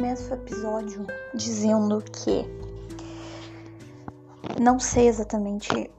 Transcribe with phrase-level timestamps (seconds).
[0.00, 2.46] começo o episódio dizendo que
[4.58, 5.90] não sei exatamente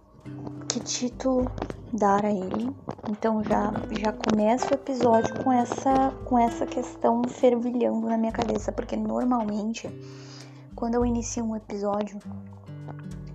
[0.68, 1.46] que título
[1.94, 2.76] dar a ele.
[3.08, 8.72] Então já já começo o episódio com essa com essa questão fervilhando na minha cabeça,
[8.72, 9.88] porque normalmente
[10.76, 12.18] quando eu inicio um episódio,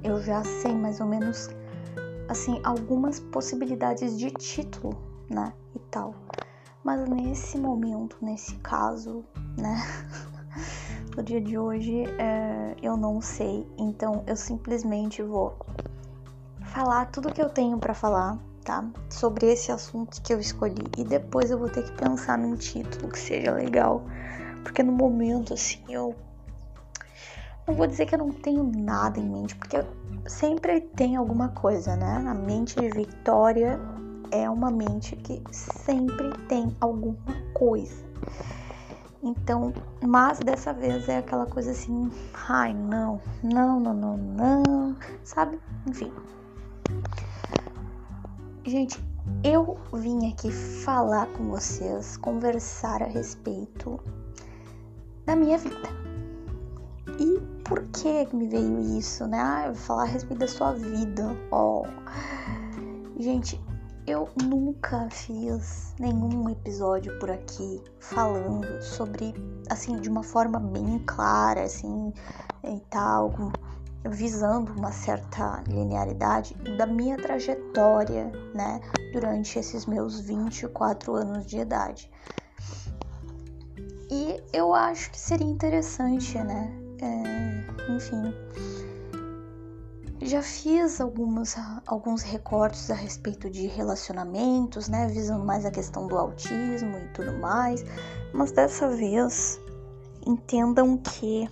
[0.03, 1.49] eu já sei mais ou menos
[2.29, 4.99] assim algumas possibilidades de título,
[5.31, 6.13] né, e tal.
[6.83, 9.25] Mas nesse momento, nesse caso,
[9.57, 9.77] né,
[11.17, 13.67] no dia de hoje, é, eu não sei.
[13.79, 15.57] Então eu simplesmente vou
[16.61, 18.85] falar tudo que eu tenho para falar, tá?
[19.09, 20.85] Sobre esse assunto que eu escolhi.
[20.99, 24.05] E depois eu vou ter que pensar num título que seja legal.
[24.63, 26.15] Porque no momento, assim, eu.
[27.67, 29.79] Não vou dizer que eu não tenho nada em mente, porque
[30.27, 32.25] sempre tem alguma coisa, né?
[32.29, 33.81] A mente de Victoria
[34.31, 37.17] é uma mente que sempre tem alguma
[37.55, 38.05] coisa.
[39.27, 39.73] Então,
[40.07, 42.09] mas dessa vez é aquela coisa assim,
[42.49, 45.59] ai não, não, não, não, não, sabe?
[45.85, 46.13] Enfim.
[48.65, 49.03] Gente,
[49.43, 53.99] eu vim aqui falar com vocês, conversar a respeito
[55.25, 55.89] da minha vida.
[57.19, 59.41] E por que me veio isso, né?
[59.41, 61.37] Ah, eu vou falar a respeito da sua vida.
[61.51, 61.83] Ó.
[61.83, 63.21] Oh.
[63.21, 63.61] Gente,
[64.07, 69.35] eu nunca fiz nenhum episódio por aqui falando sobre,
[69.69, 72.13] assim, de uma forma bem clara, assim,
[72.63, 73.35] e tal,
[74.09, 78.81] visando uma certa linearidade da minha trajetória, né,
[79.13, 82.09] durante esses meus 24 anos de idade.
[84.09, 88.23] E eu acho que seria interessante, né, é, enfim,
[90.29, 96.17] já fiz algumas, alguns recortes a respeito de relacionamentos, né, visando mais a questão do
[96.17, 97.85] autismo e tudo mais,
[98.33, 99.61] mas dessa vez
[100.27, 101.49] entendam que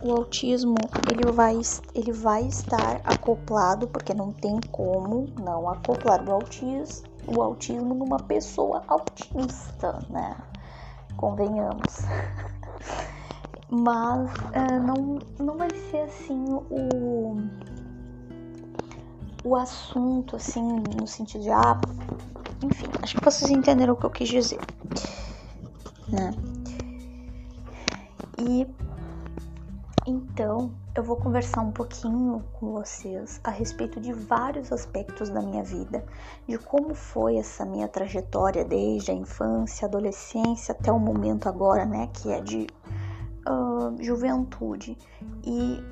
[0.00, 1.60] o autismo ele vai,
[1.94, 8.18] ele vai estar acoplado, porque não tem como não acoplar o autismo, o autismo numa
[8.18, 10.36] pessoa autista, né?
[11.16, 11.98] Convenhamos.
[13.70, 17.36] Mas uh, não, não vai ser assim o
[19.48, 20.62] o assunto, assim,
[21.00, 21.80] no sentido de, ah,
[22.62, 24.60] enfim, acho que vocês entenderam o que eu quis dizer,
[26.06, 26.34] né?
[28.38, 28.66] E
[30.06, 35.62] então eu vou conversar um pouquinho com vocês a respeito de vários aspectos da minha
[35.62, 36.04] vida,
[36.46, 42.08] de como foi essa minha trajetória desde a infância, adolescência até o momento agora, né,
[42.12, 42.66] que é de
[43.48, 44.96] uh, juventude.
[45.44, 45.82] E,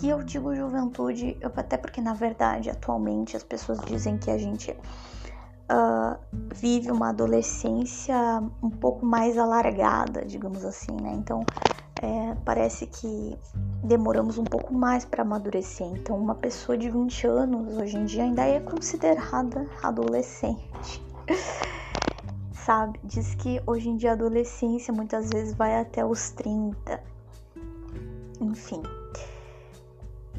[0.00, 4.70] e eu digo juventude até porque, na verdade, atualmente as pessoas dizem que a gente
[4.70, 6.18] uh,
[6.54, 8.16] vive uma adolescência
[8.62, 11.12] um pouco mais alargada, digamos assim, né?
[11.14, 11.44] Então,
[12.02, 13.38] é, parece que
[13.84, 15.86] demoramos um pouco mais para amadurecer.
[15.86, 21.02] Então, uma pessoa de 20 anos hoje em dia ainda é considerada adolescente.
[22.64, 23.00] sabe?
[23.04, 27.02] Diz que hoje em dia a adolescência muitas vezes vai até os 30.
[28.40, 28.82] Enfim.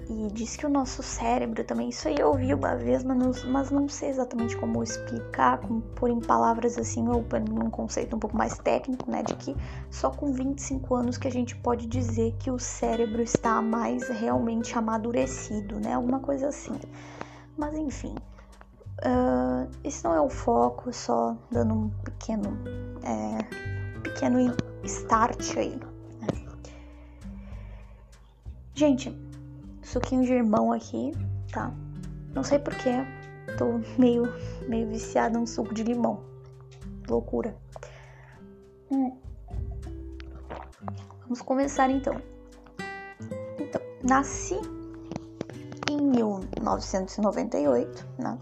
[0.10, 3.52] E diz que o nosso cérebro também, isso aí eu ouvi uma vez, mas não,
[3.52, 8.20] mas não sei exatamente como explicar, como pôr em palavras assim, ou num conceito um
[8.20, 9.24] pouco mais técnico, né?
[9.24, 9.56] De que
[9.90, 14.78] só com 25 anos que a gente pode dizer que o cérebro está mais realmente
[14.78, 15.94] amadurecido, né?
[15.94, 16.78] Alguma coisa assim.
[17.58, 18.16] Mas enfim,
[19.00, 19.68] Uh,
[20.04, 22.56] não é o foco, só dando um pequeno,
[23.04, 23.42] é,
[24.02, 25.80] pequeno start aí.
[26.20, 26.28] Né?
[28.76, 29.18] Gente,
[29.82, 31.12] suquinho de irmão aqui,
[31.52, 31.74] tá?
[32.34, 33.04] Não sei porquê,
[33.58, 34.32] tô meio,
[34.68, 36.22] meio viciada em suco de limão.
[37.08, 37.56] Loucura.
[38.92, 39.18] Hum.
[41.22, 42.22] Vamos começar então.
[43.60, 44.60] Então, nasci
[45.90, 48.38] em 1998, né?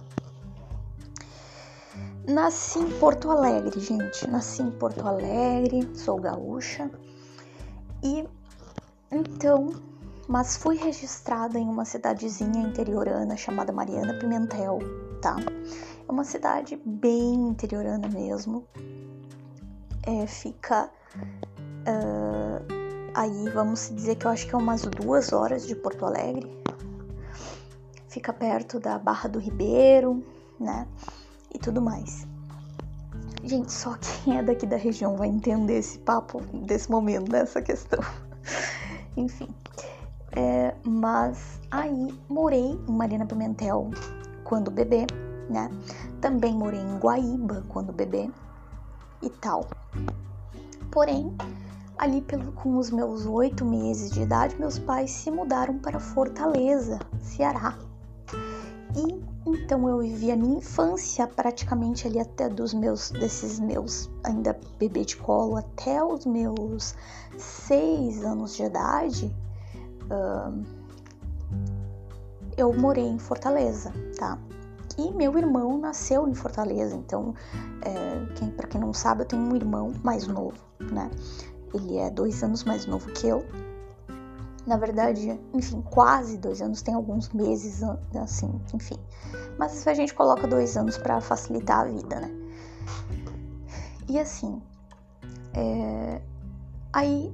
[2.31, 4.25] Nasci em Porto Alegre, gente.
[4.29, 6.89] Nasci em Porto Alegre, sou gaúcha.
[8.01, 8.25] E
[9.11, 9.73] então,
[10.29, 14.79] mas fui registrada em uma cidadezinha interiorana chamada Mariana Pimentel,
[15.21, 15.35] tá?
[16.07, 18.65] É uma cidade bem interiorana mesmo.
[20.03, 20.89] É, fica
[21.85, 22.65] uh,
[23.13, 26.49] aí, vamos dizer que eu acho que é umas duas horas de Porto Alegre.
[28.07, 30.23] Fica perto da Barra do Ribeiro,
[30.57, 30.87] né?
[31.53, 32.27] E tudo mais.
[33.43, 37.99] Gente, só quem é daqui da região vai entender esse papo desse momento, dessa questão.
[39.17, 39.47] Enfim.
[40.33, 43.89] É, mas aí morei em Marina Pimentel
[44.43, 45.05] quando bebê,
[45.49, 45.69] né?
[46.21, 48.29] Também morei em Guaíba quando bebê
[49.21, 49.67] e tal.
[50.91, 51.35] Porém,
[52.01, 56.97] Ali pelo, com os meus oito meses de idade, meus pais se mudaram para Fortaleza,
[57.19, 57.77] Ceará.
[58.95, 64.59] E então eu vivi a minha infância praticamente ali até dos meus, desses meus ainda
[64.77, 66.95] bebê de colo até os meus
[67.37, 69.35] seis anos de idade.
[70.05, 70.63] Uh,
[72.57, 74.37] eu morei em Fortaleza, tá?
[74.97, 77.33] E meu irmão nasceu em Fortaleza, então,
[77.81, 81.09] é, quem, para quem não sabe, eu tenho um irmão mais novo, né?
[81.73, 83.43] Ele é dois anos mais novo que eu.
[84.65, 87.81] Na verdade, enfim, quase dois anos, tem alguns meses,
[88.15, 88.97] assim, enfim.
[89.57, 92.31] Mas a gente coloca dois anos para facilitar a vida, né?
[94.07, 94.61] E assim,
[95.53, 96.21] é...
[96.93, 97.33] aí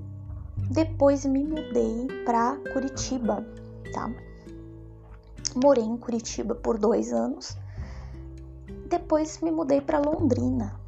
[0.70, 3.46] depois me mudei para Curitiba,
[3.94, 4.10] tá?
[5.56, 7.58] Morei em Curitiba por dois anos.
[8.90, 10.80] Depois me mudei para Londrina.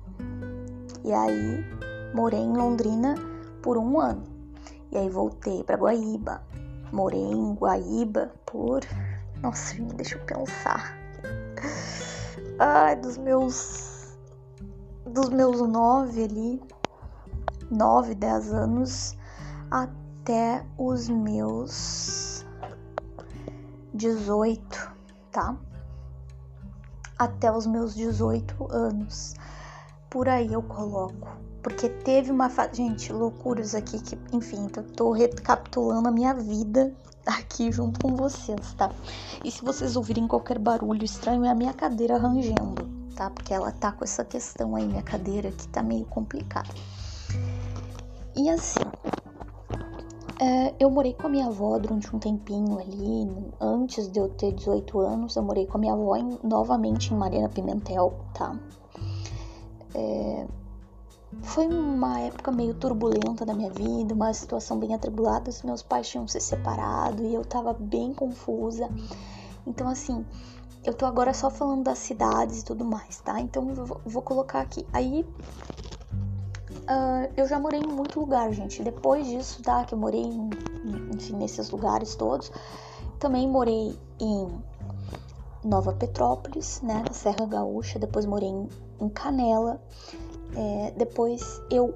[1.03, 1.63] E aí
[2.13, 3.15] morei em Londrina
[3.61, 4.38] por um ano.
[4.91, 6.41] E aí voltei para Guaíba.
[6.91, 8.81] Morei em Guaíba por.
[9.41, 10.97] Nossa, deixa eu pensar.
[12.57, 14.17] Ai, dos meus.
[15.05, 16.61] Dos meus nove ali.
[17.69, 19.15] Nove, dez anos.
[19.69, 22.45] Até os meus.
[23.93, 24.91] dezoito,
[25.31, 25.55] tá?
[27.17, 29.35] Até os meus dezoito anos.
[30.09, 31.27] Por aí eu coloco
[31.69, 32.77] porque teve uma fase.
[32.77, 36.93] Gente, loucuras aqui que, enfim, eu tô recapitulando a minha vida
[37.25, 38.91] aqui junto com vocês, tá?
[39.45, 43.29] E se vocês ouvirem qualquer barulho estranho, é a minha cadeira rangendo, tá?
[43.29, 46.69] Porque ela tá com essa questão aí, minha cadeira, que tá meio complicada.
[48.35, 48.79] E assim,
[50.41, 53.29] é, eu morei com a minha avó durante um tempinho ali,
[53.61, 57.17] antes de eu ter 18 anos, eu morei com a minha avó em, novamente em
[57.17, 58.57] Mariana Pimentel, tá?
[59.93, 60.47] É,
[61.41, 65.49] foi uma época meio turbulenta da minha vida, uma situação bem atribulada.
[65.49, 68.89] Os meus pais tinham se separado e eu tava bem confusa.
[69.65, 70.25] Então, assim,
[70.83, 73.39] eu tô agora só falando das cidades e tudo mais, tá?
[73.39, 74.85] Então, eu vou colocar aqui.
[74.91, 75.23] Aí,
[76.71, 78.81] uh, eu já morei em muito lugar, gente.
[78.81, 79.85] Depois disso, tá?
[79.85, 80.49] Que eu morei, em,
[81.13, 82.51] enfim, nesses lugares todos.
[83.19, 84.47] Também morei em
[85.63, 87.03] Nova Petrópolis, né?
[87.05, 87.99] Na Serra Gaúcha.
[87.99, 88.67] Depois morei em,
[88.99, 89.79] em Canela.
[90.55, 91.93] É, depois eu,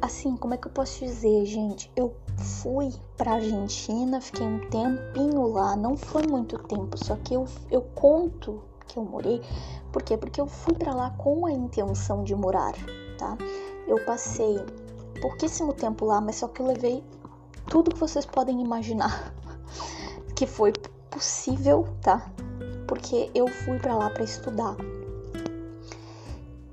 [0.00, 1.90] assim, como é que eu posso dizer, gente?
[1.96, 7.46] Eu fui pra Argentina, fiquei um tempinho lá, não foi muito tempo, só que eu,
[7.70, 9.42] eu conto que eu morei,
[9.92, 10.16] por quê?
[10.16, 12.72] Porque eu fui para lá com a intenção de morar,
[13.18, 13.36] tá?
[13.86, 14.58] Eu passei
[15.20, 17.02] pouquíssimo tempo lá, mas só que eu levei
[17.68, 19.34] tudo que vocês podem imaginar
[20.34, 20.72] que foi
[21.10, 22.30] possível, tá?
[22.86, 24.76] Porque eu fui para lá para estudar.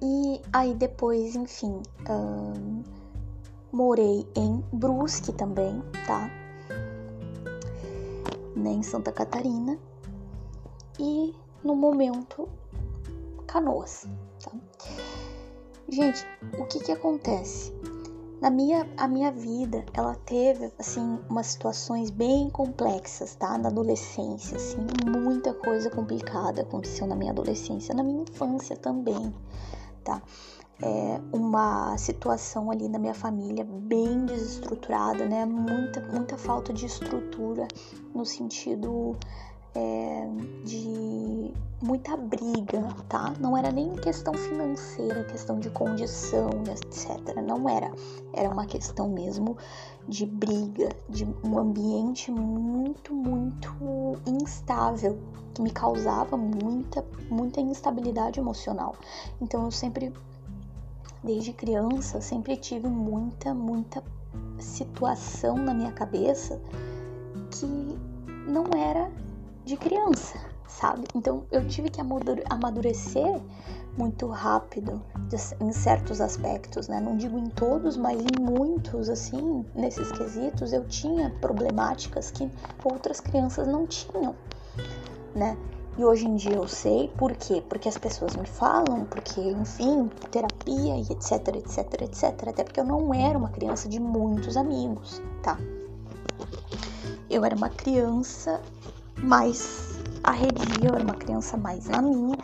[0.01, 2.83] E aí depois, enfim, um,
[3.71, 6.29] morei em Brusque também, tá?
[8.55, 9.77] Né, em Santa Catarina.
[10.99, 11.33] E
[11.63, 12.47] no momento,
[13.47, 14.07] Canoas,
[14.43, 14.51] tá?
[15.87, 16.25] Gente,
[16.57, 17.73] o que que acontece?
[18.41, 23.57] Na minha, a minha vida, ela teve, assim, umas situações bem complexas, tá?
[23.57, 29.33] Na adolescência, assim, muita coisa complicada aconteceu na minha adolescência, na minha infância também,
[30.05, 30.21] tá?
[30.81, 35.45] É uma situação ali na minha família bem desestruturada, né?
[35.45, 37.67] Muita, muita falta de estrutura
[38.13, 39.15] no sentido
[39.73, 40.27] é,
[40.63, 43.33] de muita briga, tá?
[43.39, 47.35] Não era nem questão financeira, questão de condição, etc.
[47.45, 47.91] Não era.
[48.33, 49.57] Era uma questão mesmo
[50.07, 53.73] de briga, de um ambiente muito, muito
[54.25, 55.17] instável,
[55.53, 58.95] que me causava muita, muita instabilidade emocional.
[59.41, 60.13] Então eu sempre,
[61.23, 64.03] desde criança, sempre tive muita, muita
[64.59, 66.61] situação na minha cabeça
[67.51, 67.97] que
[68.47, 69.11] não era
[69.63, 71.07] de criança, sabe?
[71.15, 72.01] Então eu tive que
[72.49, 73.41] amadurecer
[73.97, 75.01] muito rápido
[75.61, 76.99] em certos aspectos, né?
[76.99, 82.49] Não digo em todos, mas em muitos, assim, nesses quesitos, eu tinha problemáticas que
[82.83, 84.35] outras crianças não tinham,
[85.33, 85.57] né?
[85.97, 87.63] E hoje em dia eu sei por quê?
[87.69, 92.49] Porque as pessoas me falam, porque, enfim, terapia e etc, etc, etc.
[92.49, 95.57] Até porque eu não era uma criança de muitos amigos, tá?
[97.29, 98.61] Eu era uma criança
[99.23, 99.94] mais
[100.25, 102.37] arredia, eu era uma criança mais na minha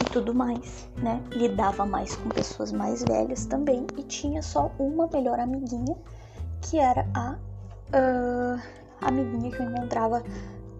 [0.00, 1.22] e tudo mais, né?
[1.32, 5.96] Lidava mais com pessoas mais velhas também e tinha só uma melhor amiguinha,
[6.62, 7.36] que era a
[7.94, 8.60] uh,
[9.00, 10.22] amiguinha que eu encontrava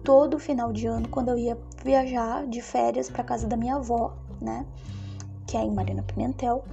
[0.03, 4.13] todo final de ano quando eu ia viajar de férias para casa da minha avó,
[4.41, 4.65] né?
[5.45, 6.63] Que é em Marina Pimentel.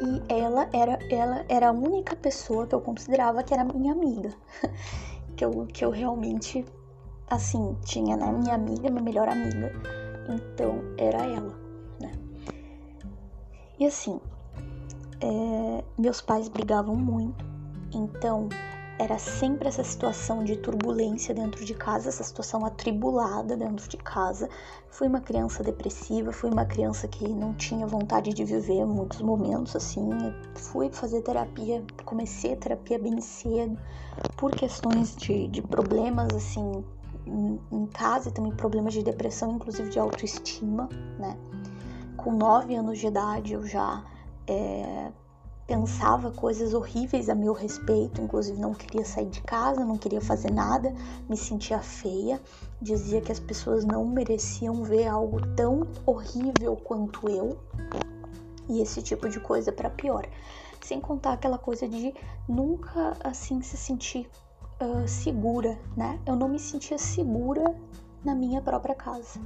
[0.00, 4.32] e ela era, ela era a única pessoa que eu considerava que era minha amiga.
[5.36, 6.64] que, eu, que eu realmente,
[7.34, 8.30] assim, tinha, né?
[8.30, 9.72] Minha amiga, minha melhor amiga.
[10.28, 11.54] Então, era ela,
[12.00, 12.12] né?
[13.78, 14.20] E assim,
[15.20, 17.44] é, meus pais brigavam muito.
[17.92, 18.48] Então,
[18.98, 24.48] era sempre essa situação de turbulência dentro de casa, essa situação atribulada dentro de casa.
[24.90, 29.74] Fui uma criança depressiva, fui uma criança que não tinha vontade de viver muitos momentos
[29.74, 30.08] assim.
[30.54, 33.76] Fui fazer terapia, comecei a terapia bem cedo,
[34.36, 36.84] por questões de, de problemas assim
[37.26, 40.88] em, em casa e também problemas de depressão, inclusive de autoestima,
[41.18, 41.36] né?
[42.16, 44.04] Com nove anos de idade eu já
[44.46, 45.10] é,
[45.66, 50.50] pensava coisas horríveis a meu respeito, inclusive não queria sair de casa, não queria fazer
[50.50, 50.94] nada,
[51.28, 52.40] me sentia feia,
[52.80, 57.58] dizia que as pessoas não mereciam ver algo tão horrível quanto eu.
[58.68, 60.26] E esse tipo de coisa para pior.
[60.82, 62.14] Sem contar aquela coisa de
[62.48, 64.28] nunca assim se sentir
[64.82, 66.18] uh, segura, né?
[66.26, 67.74] Eu não me sentia segura
[68.24, 69.40] na minha própria casa.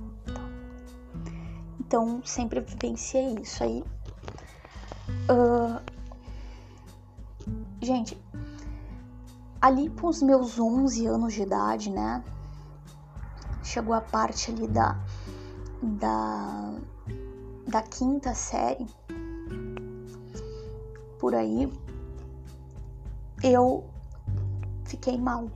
[1.79, 3.85] Então sempre vivenciei isso aí.
[5.31, 5.81] Uh,
[7.81, 8.21] Gente,
[9.61, 12.25] ali com os meus 11 anos de idade, né?
[13.63, 14.99] Chegou a parte ali da
[15.83, 16.75] da
[17.69, 18.87] da quinta série
[21.19, 21.71] por aí
[23.43, 23.85] eu
[24.87, 25.51] fiquei mal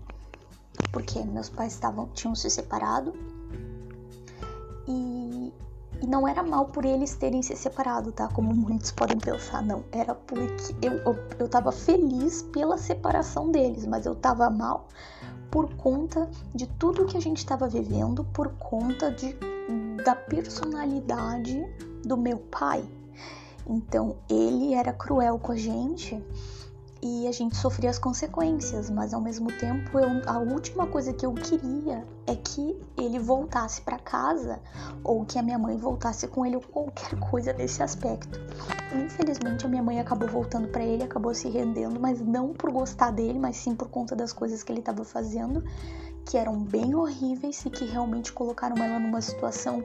[0.93, 3.15] porque meus pais estavam tinham se separado
[4.87, 5.53] e
[6.03, 8.27] e não era mal por eles terem se separado, tá?
[8.29, 9.85] Como muitos podem pensar, não.
[9.93, 14.89] Era porque eu, eu, eu tava feliz pela separação deles, mas eu tava mal
[15.51, 19.37] por conta de tudo que a gente estava vivendo, por conta de,
[20.03, 21.63] da personalidade
[22.05, 22.83] do meu pai.
[23.67, 26.23] Então, ele era cruel com a gente
[27.03, 31.25] e a gente sofria as consequências, mas ao mesmo tempo eu, a última coisa que
[31.25, 34.61] eu queria é que ele voltasse para casa
[35.03, 38.39] ou que a minha mãe voltasse com ele ou qualquer coisa nesse aspecto.
[38.95, 43.11] Infelizmente a minha mãe acabou voltando para ele, acabou se rendendo, mas não por gostar
[43.11, 45.65] dele, mas sim por conta das coisas que ele estava fazendo,
[46.27, 49.83] que eram bem horríveis e que realmente colocaram ela numa situação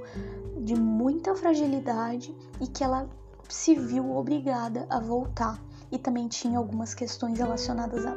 [0.57, 3.07] de muita fragilidade e que ela
[3.48, 5.62] se viu obrigada a voltar
[5.95, 8.15] e também tinha algumas questões relacionadas a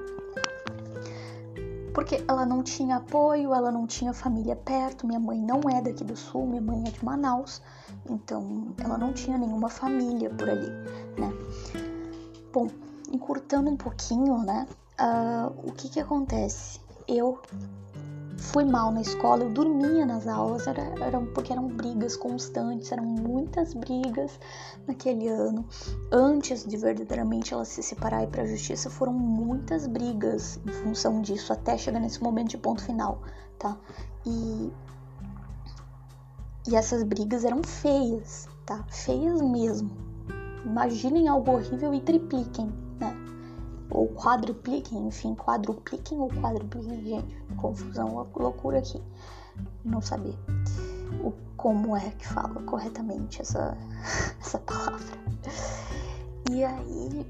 [1.94, 5.04] porque ela não tinha apoio, ela não tinha família perto.
[5.04, 7.60] Minha mãe não é daqui do sul, minha mãe é de Manaus,
[8.08, 10.70] então ela não tinha nenhuma família por ali,
[11.18, 11.32] né?
[12.52, 12.68] Bom,
[13.12, 14.68] encurtando um pouquinho, né?
[15.00, 16.80] Uh, o que que acontece?
[17.08, 17.42] Eu
[18.38, 23.04] fui mal na escola, eu dormia nas aulas, era, era, porque eram brigas constantes, eram
[23.04, 24.38] muitas brigas
[24.86, 25.66] naquele ano.
[26.10, 30.72] Antes de verdadeiramente ela se separar e ir para a justiça, foram muitas brigas em
[30.72, 33.20] função disso, até chegar nesse momento de ponto final,
[33.58, 33.76] tá?
[34.24, 34.72] E,
[36.68, 38.84] e essas brigas eram feias, tá?
[38.88, 39.90] Feias mesmo.
[40.64, 42.87] Imaginem algo horrível e tripliquem?
[43.90, 49.02] Ou quadrupliquem, enfim, quadrupliquem ou quadrupliquem, gente, confusão, loucura aqui,
[49.84, 50.36] não saber
[51.22, 53.76] o, como é que fala corretamente essa,
[54.40, 55.18] essa palavra.
[56.50, 57.26] E aí,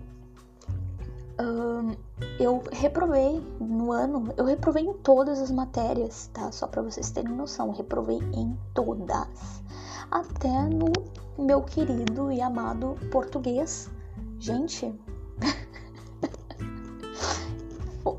[2.39, 6.51] eu reprovei no ano, eu reprovei em todas as matérias, tá?
[6.53, 9.63] Só para vocês terem noção, reprovei em todas.
[10.11, 10.93] Até no
[11.39, 13.91] meu querido e amado português.
[14.39, 14.95] Gente,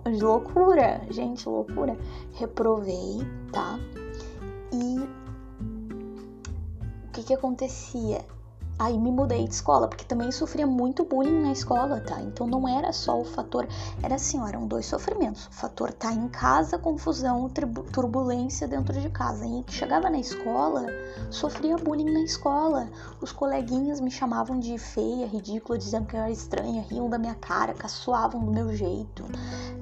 [0.05, 1.97] loucura, gente, loucura.
[2.33, 3.19] Reprovei,
[3.51, 3.79] tá?
[4.71, 4.99] E
[7.07, 8.25] o que que acontecia?
[8.79, 12.21] Aí me mudei de escola, porque também sofria muito bullying na escola, tá?
[12.21, 13.67] Então não era só o fator,
[14.01, 15.47] era assim, ó, eram dois sofrimentos.
[15.47, 17.51] O fator tá em casa, confusão,
[17.91, 19.45] turbulência dentro de casa.
[19.45, 20.85] E chegava na escola,
[21.29, 22.89] sofria bullying na escola.
[23.19, 27.35] Os coleguinhas me chamavam de feia, ridícula, dizendo que eu era estranha, riam da minha
[27.35, 29.25] cara, caçoavam do meu jeito.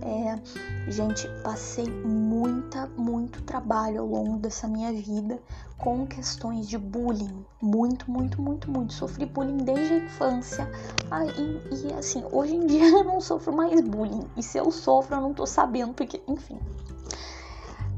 [0.02, 5.40] É, gente, passei muita, muito trabalho ao longo dessa minha vida
[5.78, 7.46] com questões de bullying.
[7.62, 8.87] Muito, muito, muito, muito.
[8.90, 10.70] Sofri bullying desde a infância.
[11.12, 14.28] Ah, e, e, assim, hoje em dia eu não sofro mais bullying.
[14.36, 16.60] E se eu sofro, eu não tô sabendo, porque, enfim.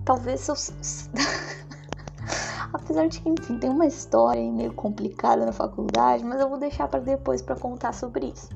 [0.06, 0.56] Talvez eu.
[2.74, 6.88] Apesar de que, enfim, tem uma história meio complicada na faculdade, mas eu vou deixar
[6.88, 8.50] para depois para contar sobre isso.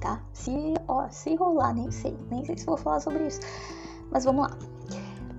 [0.00, 0.20] Tá?
[0.32, 2.16] Se, ó, se rolar, nem sei.
[2.30, 3.40] Nem sei se vou falar sobre isso.
[4.10, 4.56] Mas vamos lá.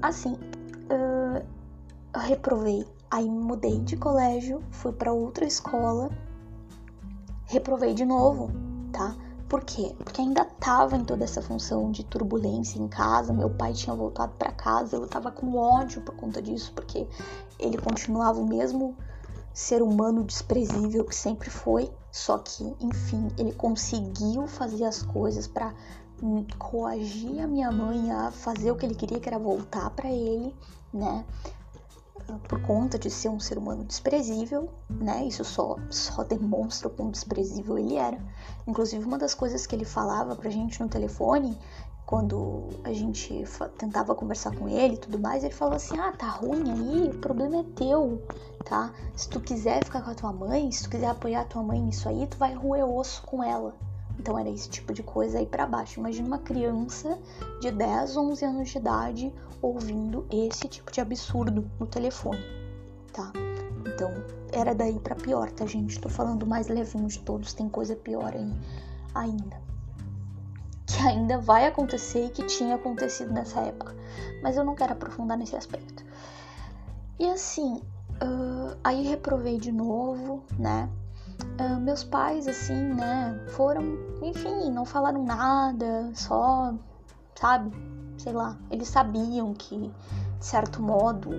[0.02, 2.86] Assim, uh, reprovei.
[3.12, 6.10] Aí mudei de colégio, fui para outra escola,
[7.46, 8.52] reprovei de novo,
[8.92, 9.16] tá?
[9.48, 9.96] Por quê?
[9.98, 14.34] Porque ainda tava em toda essa função de turbulência em casa, meu pai tinha voltado
[14.38, 17.08] para casa, eu tava com ódio por conta disso, porque
[17.58, 18.96] ele continuava o mesmo
[19.52, 25.74] ser humano desprezível que sempre foi, só que, enfim, ele conseguiu fazer as coisas para
[26.60, 30.56] coagir a minha mãe a fazer o que ele queria, que era voltar para ele,
[30.94, 31.26] né?
[32.48, 35.26] Por conta de ser um ser humano desprezível, né?
[35.26, 38.20] Isso só, só demonstra o quão desprezível ele era.
[38.68, 41.58] Inclusive, uma das coisas que ele falava pra gente no telefone,
[42.06, 43.46] quando a gente
[43.78, 47.20] tentava conversar com ele e tudo mais, ele falava assim: Ah, tá ruim aí, o
[47.20, 48.22] problema é teu,
[48.66, 48.92] tá?
[49.16, 51.80] Se tu quiser ficar com a tua mãe, se tu quiser apoiar a tua mãe
[51.80, 53.76] nisso aí, tu vai roer osso com ela.
[54.20, 56.00] Então era esse tipo de coisa aí para baixo.
[56.00, 57.18] Imagina uma criança
[57.62, 62.40] de 10, 11 anos de idade ouvindo esse tipo de absurdo no telefone,
[63.14, 63.32] tá?
[63.86, 64.12] Então
[64.52, 66.00] era daí para pior, tá, gente?
[66.00, 68.54] Tô falando mais levinho de todos, tem coisa pior aí
[69.14, 69.62] ainda.
[70.86, 73.96] Que ainda vai acontecer e que tinha acontecido nessa época.
[74.42, 76.04] Mas eu não quero aprofundar nesse aspecto.
[77.20, 77.82] E assim,
[78.24, 80.90] uh, aí reprovei de novo, né?
[81.60, 83.84] Uh, meus pais, assim, né, foram,
[84.22, 86.74] enfim, não falaram nada, só,
[87.36, 87.72] sabe,
[88.20, 91.32] sei lá, eles sabiam que, de certo modo,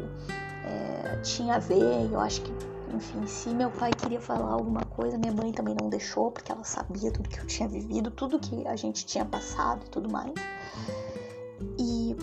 [0.64, 2.52] é, tinha a ver, eu acho que,
[2.94, 6.64] enfim, se meu pai queria falar alguma coisa, minha mãe também não deixou, porque ela
[6.64, 10.32] sabia tudo que eu tinha vivido, tudo que a gente tinha passado e tudo mais.
[11.78, 12.16] E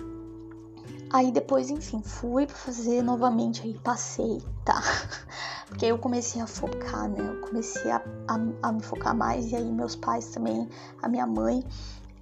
[1.09, 4.81] Aí depois, enfim, fui pra fazer novamente, aí passei, tá?
[5.67, 7.19] Porque aí eu comecei a focar, né?
[7.19, 10.67] Eu comecei a, a, a, me focar mais, e aí meus pais também,
[11.01, 11.63] a minha mãe,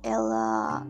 [0.05, 0.85] ela,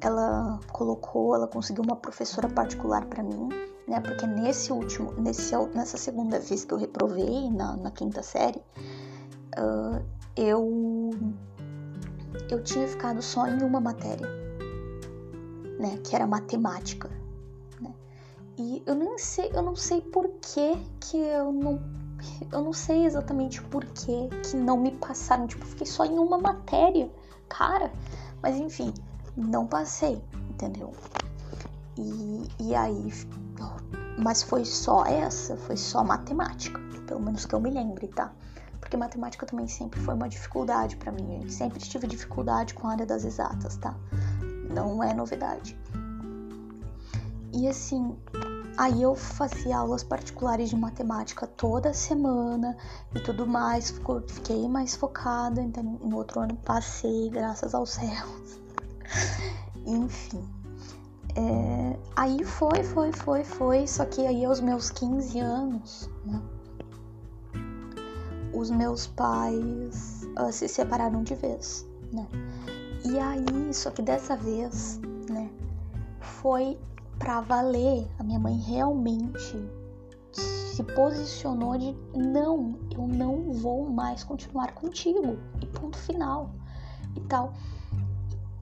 [0.00, 3.48] ela colocou, ela conseguiu uma professora particular para mim,
[3.88, 4.00] né?
[4.00, 8.62] Porque nesse último, nesse, nessa segunda vez que eu reprovei, na, na quinta série,
[9.58, 10.04] uh,
[10.36, 11.10] eu,
[12.50, 14.28] eu tinha ficado só em uma matéria,
[15.78, 15.98] né?
[16.04, 17.10] Que era matemática
[18.58, 21.80] e eu nem sei, eu não sei por que que eu não
[22.52, 26.38] eu não sei exatamente por que que não me passaram, tipo, fiquei só em uma
[26.38, 27.10] matéria,
[27.48, 27.90] cara.
[28.42, 28.92] Mas enfim,
[29.36, 30.92] não passei, entendeu?
[31.96, 33.12] E, e aí,
[34.18, 38.32] mas foi só essa, foi só matemática, pelo menos que eu me lembre, tá?
[38.80, 42.92] Porque matemática também sempre foi uma dificuldade para mim, eu sempre tive dificuldade com a
[42.92, 43.94] área das exatas, tá?
[44.74, 45.78] Não é novidade.
[47.52, 48.16] E assim,
[48.76, 52.76] aí eu fazia aulas particulares de matemática toda semana
[53.14, 53.94] e tudo mais.
[54.28, 58.60] Fiquei mais focada, então no outro ano passei, graças aos céus.
[59.86, 60.48] Enfim.
[61.34, 63.86] É, aí foi, foi, foi, foi.
[63.86, 66.40] Só que aí aos meus 15 anos, né?
[68.54, 72.26] Os meus pais uh, se separaram de vez, né?
[73.04, 75.50] E aí, só que dessa vez, né?
[76.20, 76.78] Foi
[77.18, 79.56] para valer, a minha mãe realmente
[80.32, 85.38] se posicionou de não, eu não vou mais continuar contigo.
[85.60, 86.50] E ponto final.
[87.14, 87.52] E tal.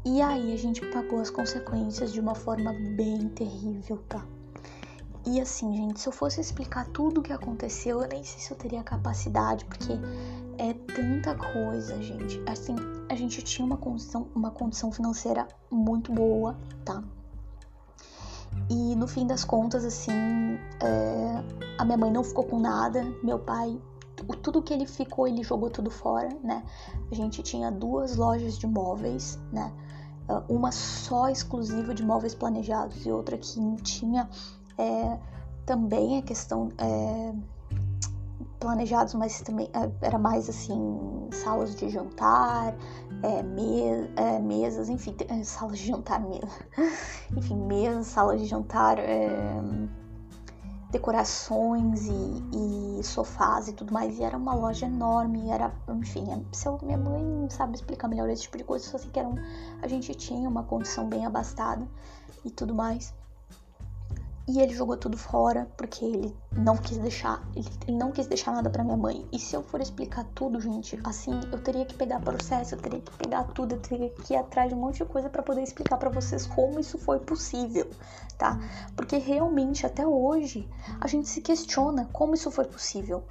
[0.05, 4.25] E aí a gente pagou as consequências de uma forma bem terrível, tá?
[5.27, 8.51] E assim, gente, se eu fosse explicar tudo o que aconteceu, eu nem sei se
[8.51, 9.93] eu teria capacidade, porque
[10.57, 12.43] é tanta coisa, gente.
[12.47, 12.75] Assim,
[13.09, 17.05] a gente tinha uma condição, uma condição financeira muito boa, tá?
[18.69, 20.13] E no fim das contas, assim,
[20.81, 21.45] é,
[21.79, 23.81] a minha mãe não ficou com nada, meu pai,
[24.43, 26.63] tudo que ele ficou, ele jogou tudo fora, né?
[27.11, 29.73] A gente tinha duas lojas de móveis, né?
[30.29, 34.29] Ah, uma só exclusiva de móveis planejados e outra que tinha
[34.79, 35.19] é,
[35.67, 36.69] também a questão.
[36.79, 37.35] É,
[38.61, 40.79] planejados, mas também é, era mais assim,
[41.33, 42.77] salas de jantar,
[43.23, 43.43] é,
[44.17, 46.51] é, mesas, enfim, é, salas de jantar mesmo.
[47.37, 49.27] enfim, mesas, salas de jantar, é,
[50.91, 54.19] decorações e, e, sofás e tudo mais.
[54.19, 58.43] E era uma loja enorme, era, enfim, se eu, minha mãe sabe explicar melhor esse
[58.43, 59.37] tipo de coisa, só sei que era um,
[59.81, 61.89] a gente tinha uma condição bem abastada
[62.45, 63.15] e tudo mais.
[64.53, 68.69] E ele jogou tudo fora porque ele não quis deixar, ele não quis deixar nada
[68.69, 69.25] para minha mãe.
[69.31, 73.01] E se eu for explicar tudo, gente, assim, eu teria que pegar processo, eu teria
[73.01, 75.63] que pegar tudo, eu teria que ir atrás de um monte de coisa para poder
[75.63, 77.89] explicar para vocês como isso foi possível,
[78.37, 78.59] tá?
[78.97, 80.69] Porque realmente até hoje
[81.01, 83.23] a gente se questiona como isso foi possível,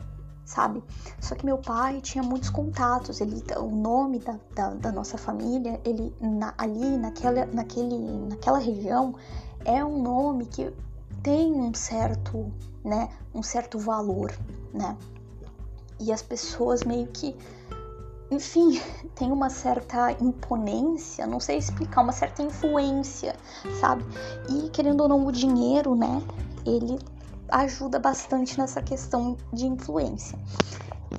[0.46, 0.82] sabe?
[1.20, 5.82] Só que meu pai tinha muitos contatos, ele, o nome da, da, da nossa família,
[5.84, 7.98] ele na, ali naquela, naquele,
[8.30, 9.16] naquela região
[9.66, 10.74] é um nome que
[11.22, 12.52] tem um certo,
[12.84, 14.32] né, um certo valor,
[14.74, 14.98] né?
[16.00, 17.36] E as pessoas meio que
[18.32, 18.80] enfim,
[19.16, 23.36] tem uma certa imponência, não sei explicar, uma certa influência,
[23.80, 24.06] sabe?
[24.50, 26.22] E querendo ou não, o dinheiro, né?
[26.66, 27.00] Ele
[27.50, 30.38] ajuda bastante nessa questão de influência.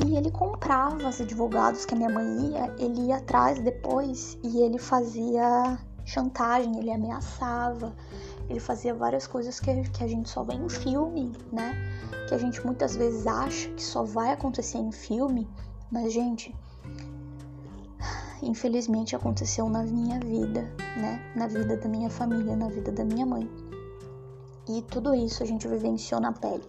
[0.06, 4.60] E ele comprava os advogados que a minha mãe ia, ele ia atrás depois e
[4.60, 7.92] ele fazia chantagem, ele ameaçava,
[8.50, 11.72] ele fazia várias coisas que, que a gente só vê em filme, né?
[12.28, 15.48] Que a gente muitas vezes acha que só vai acontecer em filme,
[15.90, 16.52] mas, gente,
[18.42, 20.62] infelizmente aconteceu na minha vida,
[20.96, 21.32] né?
[21.36, 23.48] Na vida da minha família, na vida da minha mãe.
[24.68, 26.64] E tudo isso a gente vivenciou na pele.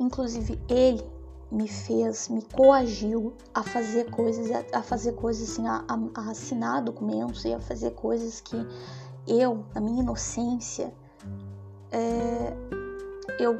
[0.00, 1.04] Inclusive, ele
[1.50, 7.44] me fez, me coagiu a fazer coisas, a fazer coisas assim, a, a, assinar documentos
[7.44, 8.56] e a fazer coisas que
[9.26, 10.92] eu, na minha inocência,
[11.92, 12.52] é,
[13.38, 13.56] eu,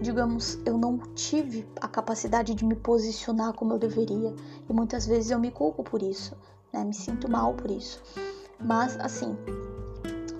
[0.00, 4.34] digamos, eu não tive a capacidade de me posicionar como eu deveria
[4.68, 6.36] e muitas vezes eu me culpo por isso,
[6.72, 6.84] né?
[6.84, 8.02] Me sinto mal por isso.
[8.60, 9.36] Mas assim,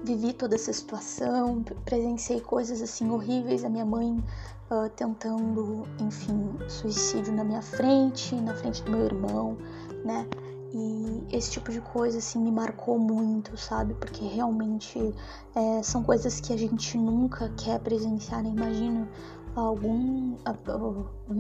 [0.05, 4.23] vivi toda essa situação, presenciei coisas assim horríveis, a minha mãe
[4.71, 9.57] uh, tentando, enfim, suicídio na minha frente, na frente do meu irmão,
[10.05, 10.27] né?
[10.73, 13.95] E esse tipo de coisa assim me marcou muito, sabe?
[13.95, 15.15] Porque realmente
[15.55, 18.51] é, são coisas que a gente nunca quer presenciar, né?
[18.51, 19.09] Imagina
[19.57, 20.51] algum a,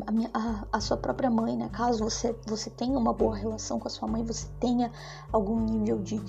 [0.06, 1.68] a, minha, a, a, sua própria mãe, né?
[1.72, 4.90] Caso você você tenha uma boa relação com a sua mãe, você tenha
[5.30, 6.20] algum nível de,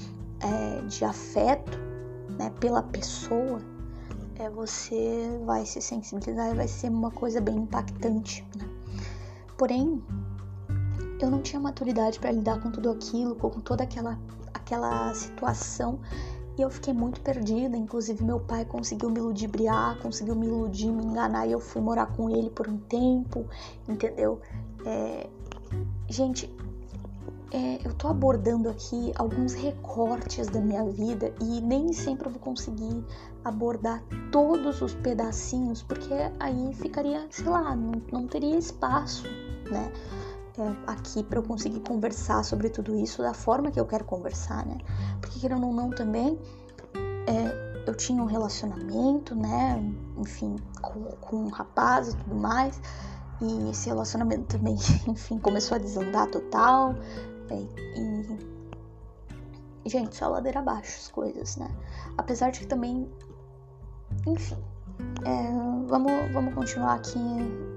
[0.42, 1.80] é, de afeto
[2.38, 3.62] né, pela pessoa,
[4.36, 8.46] é, você vai se sensibilizar e vai ser uma coisa bem impactante.
[8.56, 8.68] Né?
[9.58, 10.02] Porém,
[11.20, 14.18] eu não tinha maturidade para lidar com tudo aquilo, com toda aquela,
[14.54, 16.00] aquela situação
[16.60, 17.78] e eu fiquei muito perdida.
[17.78, 22.08] Inclusive, meu pai conseguiu me ludibriar, conseguiu me iludir, me enganar e eu fui morar
[22.08, 23.46] com ele por um tempo,
[23.88, 24.42] entendeu?
[24.86, 25.30] É...
[26.10, 26.54] Gente,
[27.52, 32.40] é, eu tô abordando aqui alguns recortes da minha vida e nem sempre eu vou
[32.40, 33.04] conseguir
[33.44, 39.24] abordar todos os pedacinhos, porque aí ficaria, sei lá, não, não teria espaço,
[39.72, 39.92] né?
[40.60, 44.66] É, aqui para eu conseguir conversar sobre tudo isso da forma que eu quero conversar,
[44.66, 44.78] né?
[45.22, 46.38] Porque querendo ou não também,
[47.26, 49.82] é, eu tinha um relacionamento, né?
[50.18, 52.82] Enfim, com, com um rapaz e tudo mais.
[53.42, 54.76] E esse relacionamento também,
[55.08, 56.94] enfim, começou a desandar total.
[59.86, 61.74] E, gente, só ladeira abaixo as coisas, né?
[62.18, 63.10] Apesar de que também,
[64.28, 64.58] enfim,
[65.26, 67.18] é, vamos, vamos continuar aqui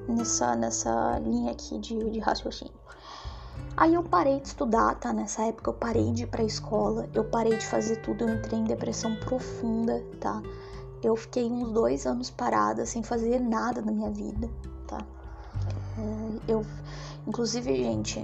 [0.09, 2.75] nessa, nessa linha aqui de, de raciocínio.
[3.77, 5.13] Aí eu parei de estudar, tá?
[5.13, 8.59] Nessa época eu parei de ir pra escola, eu parei de fazer tudo, eu entrei
[8.59, 10.43] em depressão profunda, tá?
[11.03, 14.49] Eu fiquei uns dois anos parada, sem fazer nada na minha vida,
[14.87, 14.99] tá?
[15.99, 16.65] É, eu,
[17.27, 18.21] inclusive, gente,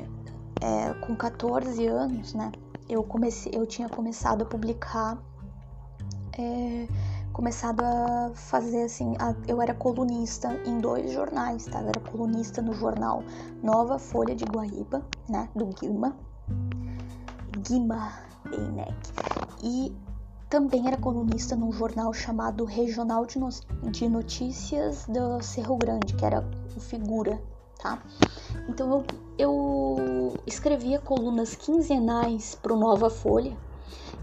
[0.60, 2.52] é, com 14 anos, né,
[2.88, 5.18] eu comecei, eu tinha começado a publicar,
[6.38, 6.86] é,
[7.38, 11.80] começado a fazer assim, a, eu era colunista em dois jornais, tá?
[11.80, 13.22] Eu era colunista no jornal
[13.62, 16.16] Nova Folha de Guaíba, né, do Guima,
[17.60, 18.12] Guima
[18.44, 18.92] Beinec,
[19.62, 19.94] e
[20.50, 23.50] também era colunista num jornal chamado Regional de, no
[23.88, 26.44] de Notícias do Cerro Grande, que era
[26.76, 27.40] o Figura,
[27.80, 28.02] tá?
[28.68, 29.04] Então eu,
[29.38, 33.56] eu escrevia colunas quinzenais para o Nova Folha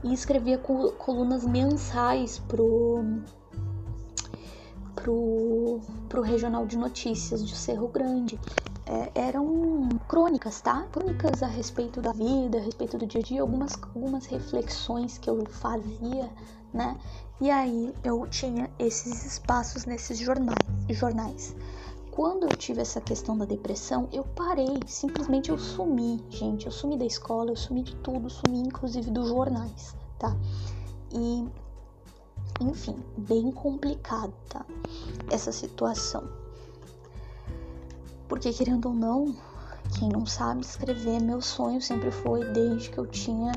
[0.05, 3.03] e escrevia colunas mensais pro
[4.93, 8.39] pro, pro Regional de Notícias de Cerro Grande.
[8.85, 10.83] É, eram crônicas, tá?
[10.91, 15.27] Crônicas a respeito da vida, a respeito do dia a dia, algumas, algumas reflexões que
[15.27, 16.29] eu fazia,
[16.71, 16.95] né?
[17.41, 20.63] E aí eu tinha esses espaços nesses jornais.
[20.91, 21.55] jornais
[22.15, 26.65] quando eu tive essa questão da depressão, eu parei, simplesmente eu sumi, gente.
[26.65, 30.33] Eu sumi da escola, eu sumi de tudo, sumi inclusive dos jornais, tá?
[31.13, 31.45] E,
[32.61, 34.65] enfim, bem complicado, tá?
[35.29, 36.23] Essa situação.
[38.29, 39.35] Porque, querendo ou não,
[39.99, 43.51] quem não sabe escrever, meu sonho sempre foi desde que eu tinha,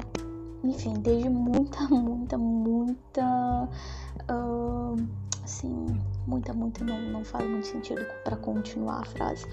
[0.65, 3.69] enfim, desde muita, muita, muita.
[4.29, 9.45] Uh, assim, muita, muita não, não faz muito sentido para continuar a frase.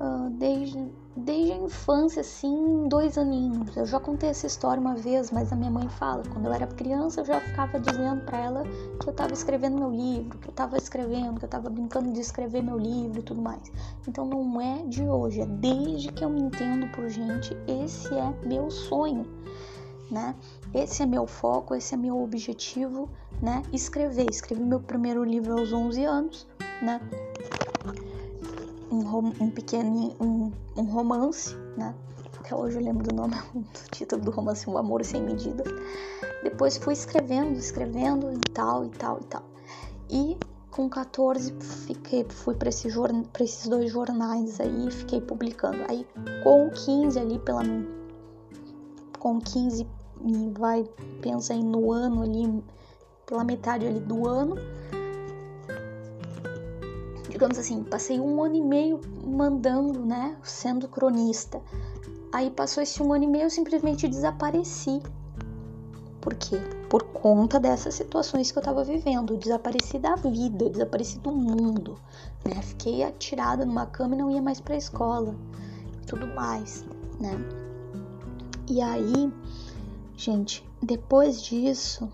[0.00, 3.76] Uh, desde, desde a infância, assim, dois aninhos.
[3.76, 6.24] Eu já contei essa história uma vez, mas a minha mãe fala.
[6.32, 8.64] Quando eu era criança, eu já ficava dizendo para ela
[9.00, 12.20] que eu estava escrevendo meu livro, que eu estava escrevendo, que eu estava brincando de
[12.20, 13.70] escrever meu livro e tudo mais.
[14.08, 18.34] Então não é de hoje, é desde que eu me entendo por gente, esse é
[18.44, 19.24] meu sonho,
[20.10, 20.34] né?
[20.74, 23.08] Esse é meu foco, esse é meu objetivo
[23.40, 23.62] né?
[23.72, 24.26] Escrever.
[24.30, 26.46] Escrevi meu primeiro livro aos 11 anos,
[26.82, 27.00] né?
[28.90, 31.94] Um, um pequeno um, um romance, né?
[32.38, 35.66] até hoje eu lembro do nome do título do romance Um Amor Sem Medidas.
[36.42, 39.42] Depois fui escrevendo, escrevendo e tal, e tal, e tal.
[40.10, 40.38] E
[40.70, 41.54] com 14
[41.86, 42.88] fiquei, fui para esse
[43.40, 45.78] esses dois jornais aí, fiquei publicando.
[45.88, 46.06] Aí
[46.42, 47.62] com 15 ali pela
[49.18, 49.86] com 15
[50.56, 50.88] vai
[51.20, 52.62] pensa aí no ano ali
[53.26, 54.56] pela metade ali do ano.
[57.28, 61.60] Digamos assim, passei um ano e meio mandando, né, sendo cronista.
[62.32, 65.00] Aí passou esse um ano e meio, eu simplesmente desapareci.
[66.20, 66.58] Por quê?
[66.88, 69.34] Por conta dessas situações que eu tava vivendo.
[69.34, 71.96] Eu desapareci da vida, eu desapareci do mundo,
[72.44, 72.60] né?
[72.62, 75.34] Fiquei atirada numa cama e não ia mais pra escola.
[76.02, 76.84] E tudo mais,
[77.20, 77.36] né?
[78.68, 79.32] E aí,
[80.16, 82.10] gente, depois disso,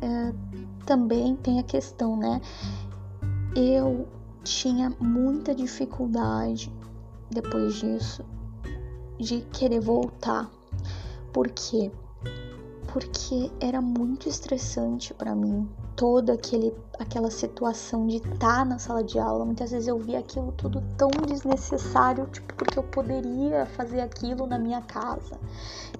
[0.00, 0.32] é,
[0.84, 2.40] também tem a questão, né?
[3.54, 4.08] Eu
[4.42, 6.72] tinha muita dificuldade
[7.30, 8.24] depois disso
[9.18, 10.50] de querer voltar.
[11.32, 11.90] Por quê?
[12.92, 19.02] Porque era muito estressante para mim toda aquele, aquela situação de estar tá na sala
[19.02, 19.44] de aula.
[19.44, 24.58] Muitas vezes eu via aquilo tudo tão desnecessário, tipo, porque eu poderia fazer aquilo na
[24.58, 25.38] minha casa.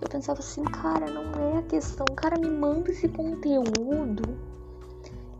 [0.00, 4.52] Eu pensava assim, cara, não é a questão, cara, me manda esse conteúdo.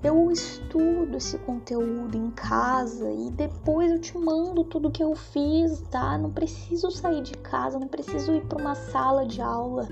[0.02, 5.80] Eu estudo esse conteúdo em casa e depois eu te mando tudo que eu fiz,
[5.92, 6.18] tá?
[6.18, 9.88] Não preciso sair de casa, não preciso ir para uma sala de aula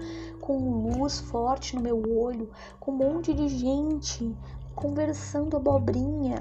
[0.50, 4.36] com luz forte no meu olho, com um monte de gente
[4.74, 6.40] conversando abobrinha.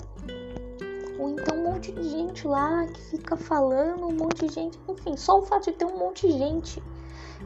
[1.20, 5.16] Ou então um monte de gente lá que fica falando, um monte de gente, enfim,
[5.16, 6.82] só o fato de ter um monte de gente,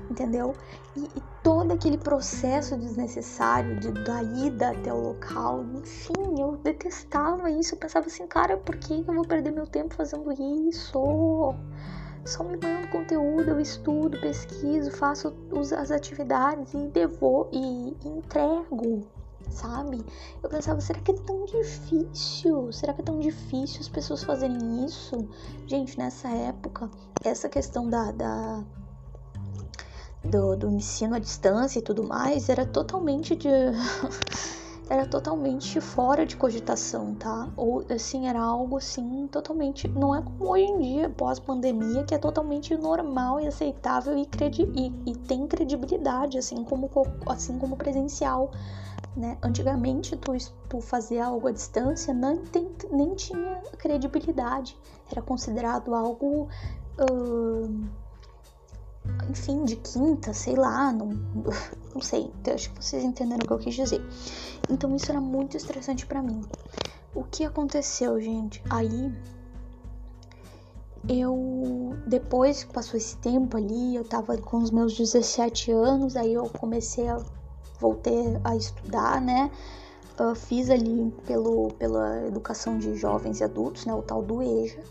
[0.09, 0.55] entendeu?
[0.95, 7.51] E, e todo aquele processo desnecessário de, da ida até o local, enfim, eu detestava
[7.51, 7.75] isso.
[7.75, 10.31] Eu pensava assim, cara, por que eu vou perder meu tempo fazendo
[10.69, 11.53] isso?
[12.25, 15.33] Só me mando conteúdo, eu estudo, pesquiso, faço
[15.77, 19.05] as atividades e devo e entrego,
[19.49, 20.05] sabe?
[20.41, 22.71] Eu pensava, será que é tão difícil?
[22.71, 25.27] Será que é tão difícil as pessoas fazerem isso?
[25.67, 26.89] Gente, nessa época,
[27.23, 28.63] essa questão da, da
[30.23, 33.49] do, do ensino à distância e tudo mais era totalmente de
[34.89, 37.49] era totalmente fora de cogitação, tá?
[37.55, 39.87] Ou assim, era algo assim totalmente.
[39.87, 44.69] Não é como hoje em dia, pós-pandemia, que é totalmente normal e aceitável e, credi
[44.75, 46.89] e, e, tem credibilidade, assim como,
[47.27, 48.51] assim como presencial.
[49.15, 49.37] Né?
[49.41, 50.33] Antigamente, tu,
[50.67, 54.77] tu fazer algo à distância nem, tem, nem tinha credibilidade,
[55.09, 56.47] era considerado algo.
[56.99, 58.02] Uh,
[59.29, 61.09] enfim, de quinta, sei lá, não,
[61.93, 62.31] não sei.
[62.39, 64.01] Então, acho que vocês entenderam o que eu quis dizer.
[64.69, 66.41] Então isso era muito estressante para mim.
[67.13, 68.63] O que aconteceu, gente?
[68.69, 69.11] Aí
[71.07, 76.33] eu depois que passou esse tempo ali, eu tava com os meus 17 anos, aí
[76.33, 77.21] eu comecei a
[77.79, 79.51] voltei a estudar, né?
[80.17, 84.81] Uh, fiz ali pelo, pela educação de jovens e adultos, né, o tal do EJA.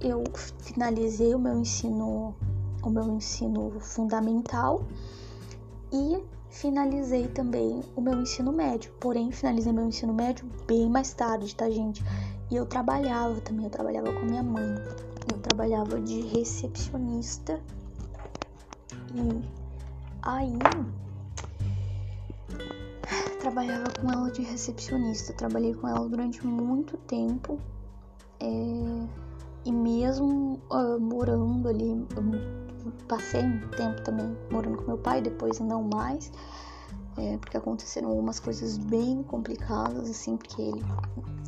[0.00, 0.24] Eu
[0.60, 2.34] finalizei o meu ensino
[2.82, 4.82] o meu ensino fundamental
[5.92, 8.92] e finalizei também o meu ensino médio.
[9.00, 12.02] Porém, finalizei meu ensino médio bem mais tarde, tá, gente?
[12.50, 14.74] E eu trabalhava também, eu trabalhava com minha mãe.
[15.32, 17.60] Eu trabalhava de recepcionista.
[19.14, 19.42] E
[20.22, 20.58] aí
[23.40, 25.32] trabalhava com ela de recepcionista.
[25.32, 27.58] Trabalhei com ela durante muito tempo.
[28.40, 29.06] É,
[29.64, 32.06] e mesmo uh, morando ali,
[33.06, 36.30] passei um tempo também morando com meu pai, depois não mais,
[37.16, 40.84] é, porque aconteceram algumas coisas bem complicadas, assim, porque ele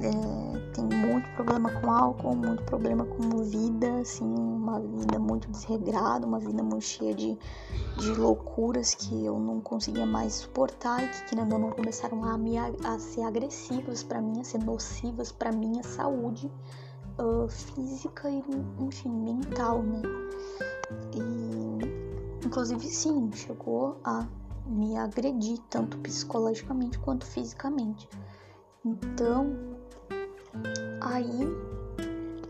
[0.01, 6.27] é, tem muito problema com álcool, muito problema com vida, assim, uma vida muito desregrada,
[6.27, 7.39] uma vida muito cheia de,
[7.99, 12.37] de loucuras que eu não conseguia mais suportar e que, querendo ou não, começaram a,
[12.37, 16.51] me, a ser agressivas para mim, a ser nocivas para minha saúde
[17.19, 18.43] uh, física e,
[18.81, 20.03] enfim, mental, né?
[21.15, 24.27] E, inclusive, sim, chegou a
[24.67, 28.09] me agredir, tanto psicologicamente quanto fisicamente.
[28.85, 29.57] Então,
[31.01, 31.49] aí,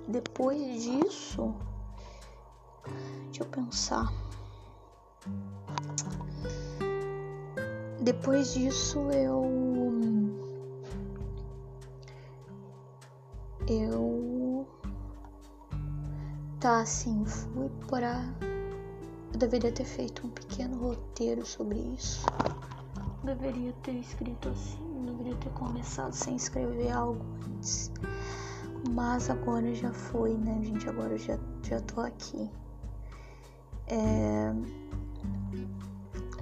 [0.08, 1.54] depois disso,
[3.26, 4.12] deixa eu pensar.
[8.00, 9.44] Depois disso, eu.
[13.68, 14.41] Eu
[16.62, 18.22] Tá, assim, fui para.
[19.32, 22.24] Eu deveria ter feito um pequeno roteiro sobre isso.
[23.20, 27.90] Eu deveria ter escrito assim, eu deveria ter começado sem escrever algo antes.
[28.92, 30.88] Mas agora já foi, né, gente?
[30.88, 32.48] Agora já, já tô aqui.
[33.88, 34.54] É...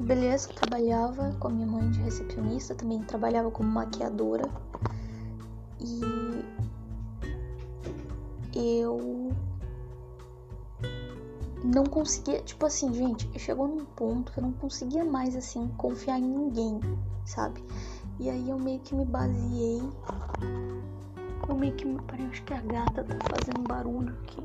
[0.01, 4.45] Beleza, trabalhava com a minha mãe de recepcionista, também trabalhava como maquiadora.
[5.81, 6.03] E
[8.55, 9.33] eu
[11.65, 16.19] não conseguia, tipo assim, gente, chegou num ponto que eu não conseguia mais assim confiar
[16.19, 16.81] em ninguém,
[17.25, 17.63] sabe?
[18.19, 19.83] E aí eu meio que me baseei.
[21.49, 22.01] Eu meio que me.
[22.03, 24.43] Peraí, acho que a gata tá fazendo barulho aqui.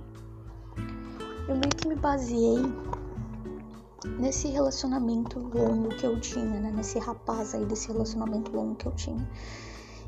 [1.47, 2.63] Eu meio que me baseei
[4.19, 6.71] nesse relacionamento longo que eu tinha, né?
[6.75, 9.27] Nesse rapaz aí desse relacionamento longo que eu tinha.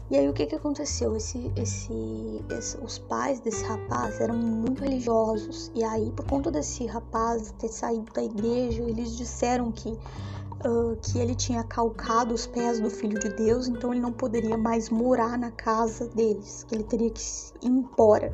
[0.09, 1.17] E aí o que que aconteceu?
[1.17, 6.85] Esse, esse, esse, os pais desse rapaz eram muito religiosos e aí por conta desse
[6.85, 12.79] rapaz ter saído da igreja, eles disseram que uh, que ele tinha calcado os pés
[12.79, 16.83] do Filho de Deus, então ele não poderia mais morar na casa deles, que ele
[16.85, 17.21] teria que
[17.61, 18.33] ir embora.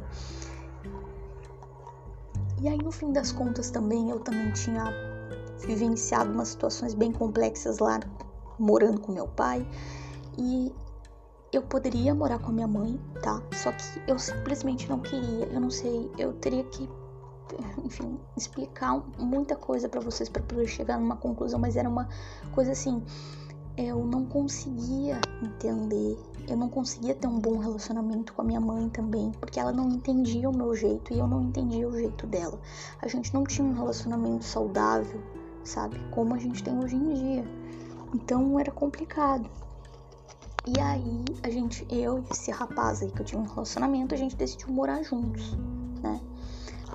[2.61, 4.85] E aí no fim das contas também eu também tinha
[5.65, 7.99] vivenciado umas situações bem complexas lá
[8.59, 9.67] morando com meu pai
[10.37, 10.71] e
[11.57, 13.41] eu poderia morar com a minha mãe, tá?
[13.53, 15.45] Só que eu simplesmente não queria.
[15.45, 16.89] Eu não sei, eu teria que,
[17.83, 22.07] enfim, explicar muita coisa para vocês para poder chegar numa conclusão, mas era uma
[22.53, 23.03] coisa assim,
[23.77, 26.17] eu não conseguia entender.
[26.47, 29.89] Eu não conseguia ter um bom relacionamento com a minha mãe também, porque ela não
[29.89, 32.59] entendia o meu jeito e eu não entendia o jeito dela.
[33.01, 35.21] A gente não tinha um relacionamento saudável,
[35.63, 35.97] sabe?
[36.11, 37.45] Como a gente tem hoje em dia.
[38.13, 39.49] Então era complicado.
[40.65, 44.17] E aí, a gente, eu e esse rapaz aí que eu tinha um relacionamento, a
[44.17, 45.57] gente decidiu morar juntos,
[46.01, 46.21] né?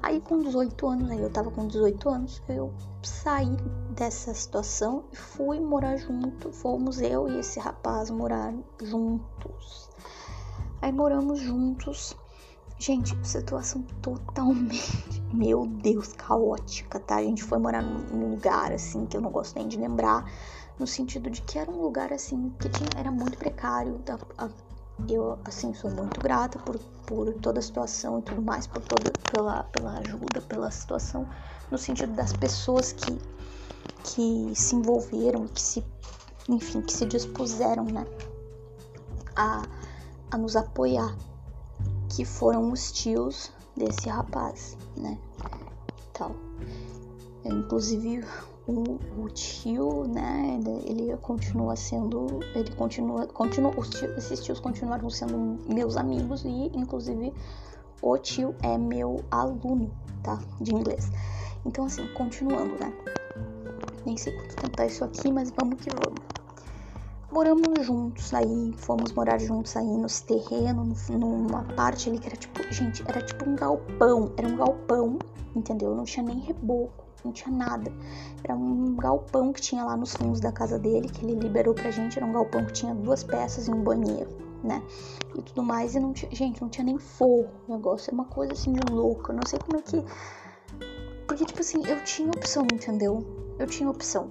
[0.02, 3.54] Aí com 18 anos, aí eu tava com 18 anos, eu saí
[3.90, 6.50] dessa situação e fui morar junto.
[6.50, 9.90] Fomos eu e esse rapaz morar juntos.
[10.80, 12.16] Aí moramos juntos.
[12.78, 17.16] Gente, situação totalmente, meu Deus, caótica, tá?
[17.16, 20.24] A gente foi morar num lugar assim que eu não gosto nem de lembrar
[20.78, 24.00] no sentido de que era um lugar assim que tinha, era muito precário.
[25.08, 29.12] Eu assim sou muito grata por, por toda a situação e tudo mais, por toda
[29.30, 31.28] pela, pela ajuda, pela situação,
[31.70, 33.18] no sentido das pessoas que
[34.04, 35.84] que se envolveram, que se
[36.48, 38.06] enfim, que se dispuseram, né,
[39.36, 39.66] a,
[40.30, 41.14] a nos apoiar,
[42.08, 45.18] que foram os tios desse rapaz, né,
[46.14, 46.34] tal.
[47.44, 48.24] Eu, inclusive
[48.68, 55.08] o, o, tio, né, ele continua sendo, ele continua, continua os tios, esses tios continuaram
[55.08, 57.32] sendo meus amigos e, inclusive,
[58.02, 59.90] o tio é meu aluno,
[60.22, 61.10] tá, de inglês.
[61.64, 62.92] Então, assim, continuando, né,
[64.04, 66.20] nem sei quanto tempo tá isso aqui, mas vamos que vamos.
[67.32, 72.62] Moramos juntos aí, fomos morar juntos aí nos terrenos, numa parte ali que era tipo,
[72.70, 75.18] gente, era tipo um galpão, era um galpão,
[75.56, 75.94] entendeu?
[75.94, 77.92] Não tinha nem reboco não tinha nada.
[78.42, 81.90] Era um galpão que tinha lá nos fundos da casa dele, que ele liberou pra
[81.90, 82.18] gente.
[82.18, 84.30] Era um galpão que tinha duas peças e um banheiro,
[84.62, 84.82] né?
[85.36, 85.94] E tudo mais.
[85.94, 88.10] E não tinha, gente, não tinha nem forro o negócio.
[88.10, 89.32] Era uma coisa assim de louca.
[89.32, 90.04] Não sei como é que.
[91.26, 93.24] Porque, tipo assim, eu tinha opção, entendeu?
[93.58, 94.30] Eu tinha opção.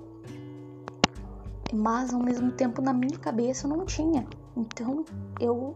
[1.74, 4.26] Mas ao mesmo tempo, na minha cabeça, eu não tinha.
[4.58, 5.06] Então,
[5.40, 5.76] eu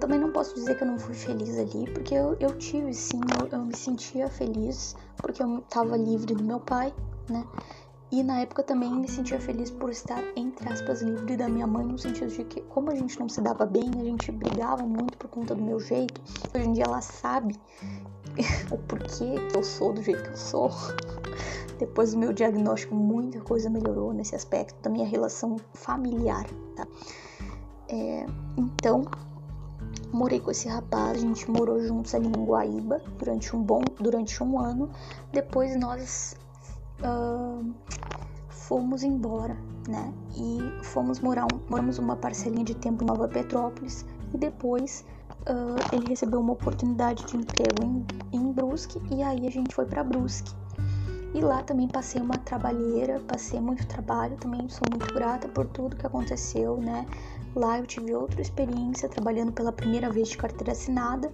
[0.00, 3.20] também não posso dizer que eu não fui feliz ali, porque eu, eu tive sim,
[3.38, 6.92] eu, eu me sentia feliz, porque eu estava livre do meu pai,
[7.28, 7.46] né?
[8.10, 11.84] E na época também me sentia feliz por estar, entre aspas, livre da minha mãe,
[11.84, 15.18] no sentido de que, como a gente não se dava bem, a gente brigava muito
[15.18, 16.18] por conta do meu jeito.
[16.54, 17.60] Hoje em dia ela sabe
[18.72, 20.70] o porquê que eu sou do jeito que eu sou.
[21.78, 26.88] Depois do meu diagnóstico, muita coisa melhorou nesse aspecto da minha relação familiar, tá?
[27.88, 29.04] É, então,
[30.12, 34.42] morei com esse rapaz, a gente morou juntos ali em Guaíba durante um bom, durante
[34.42, 34.90] um ano.
[35.32, 36.36] Depois nós
[37.00, 37.64] uh,
[38.48, 39.56] fomos embora,
[39.88, 40.12] né?
[40.36, 44.04] E fomos morar, um, moramos uma parcelinha de tempo em Nova Petrópolis
[44.34, 45.04] e depois
[45.42, 49.86] uh, ele recebeu uma oportunidade de emprego em, em Brusque e aí a gente foi
[49.86, 50.52] para Brusque.
[51.34, 55.96] E lá também passei uma trabalheira, passei muito trabalho, também sou muito grata por tudo
[55.96, 57.06] que aconteceu, né?
[57.54, 61.32] Lá eu tive outra experiência trabalhando pela primeira vez de carteira assinada.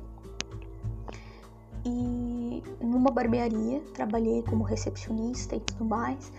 [1.84, 6.32] E numa barbearia, trabalhei como recepcionista e tudo mais.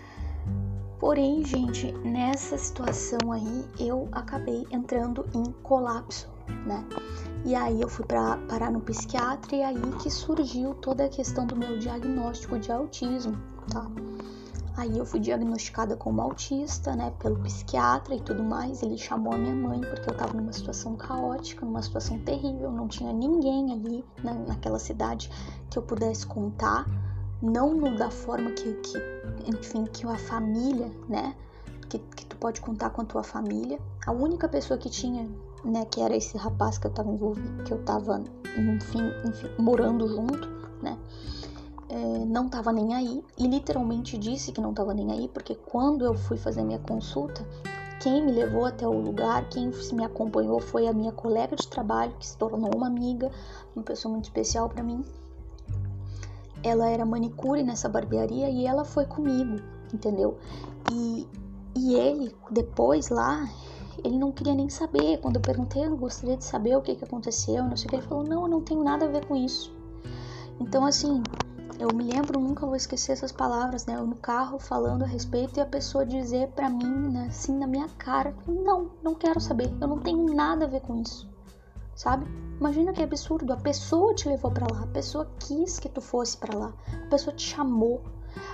[0.98, 6.28] Porém, gente, nessa situação aí eu acabei entrando em colapso,
[6.66, 6.84] né?
[7.44, 11.46] E aí eu fui para parar no psiquiatra e aí que surgiu toda a questão
[11.46, 13.36] do meu diagnóstico de autismo,
[13.70, 13.88] tá?
[14.76, 18.82] Aí eu fui diagnosticada como autista, né, pelo psiquiatra e tudo mais.
[18.82, 22.86] Ele chamou a minha mãe porque eu tava numa situação caótica, numa situação terrível, não
[22.86, 25.30] tinha ninguém ali na, naquela cidade
[25.70, 26.84] que eu pudesse contar,
[27.40, 28.98] não no, da forma que, que,
[29.46, 31.34] enfim, que a família, né?
[31.88, 33.78] Que, que tu pode contar com a tua família.
[34.06, 35.26] A única pessoa que tinha,
[35.66, 38.22] né, que era esse rapaz que eu tava envolvido, que eu tava,
[38.56, 40.48] enfim, enfim morando junto,
[40.82, 40.96] né?
[41.88, 46.04] É, não tava nem aí e literalmente disse que não tava nem aí porque quando
[46.04, 47.46] eu fui fazer minha consulta
[48.00, 52.14] quem me levou até o lugar, quem me acompanhou foi a minha colega de trabalho,
[52.18, 53.30] que se tornou uma amiga,
[53.74, 55.04] uma pessoa muito especial para mim.
[56.62, 59.56] Ela era manicure nessa barbearia e ela foi comigo,
[59.92, 60.36] entendeu?
[60.92, 61.26] E,
[61.74, 63.48] e ele, depois lá,
[64.04, 65.18] ele não queria nem saber.
[65.18, 67.96] Quando eu perguntei, eu gostaria de saber o que, que aconteceu, não sei o que,
[67.96, 69.74] ele falou: não, eu não tenho nada a ver com isso.
[70.60, 71.22] Então, assim,
[71.78, 73.96] eu me lembro, nunca vou esquecer essas palavras, né?
[73.96, 77.66] Eu no carro falando a respeito e a pessoa dizer para mim, né, assim, na
[77.66, 81.28] minha cara: Não, não quero saber, eu não tenho nada a ver com isso,
[81.94, 82.26] sabe?
[82.58, 86.36] Imagina que absurdo, a pessoa te levou para lá, a pessoa quis que tu fosse
[86.38, 86.72] para lá,
[87.04, 88.02] a pessoa te chamou,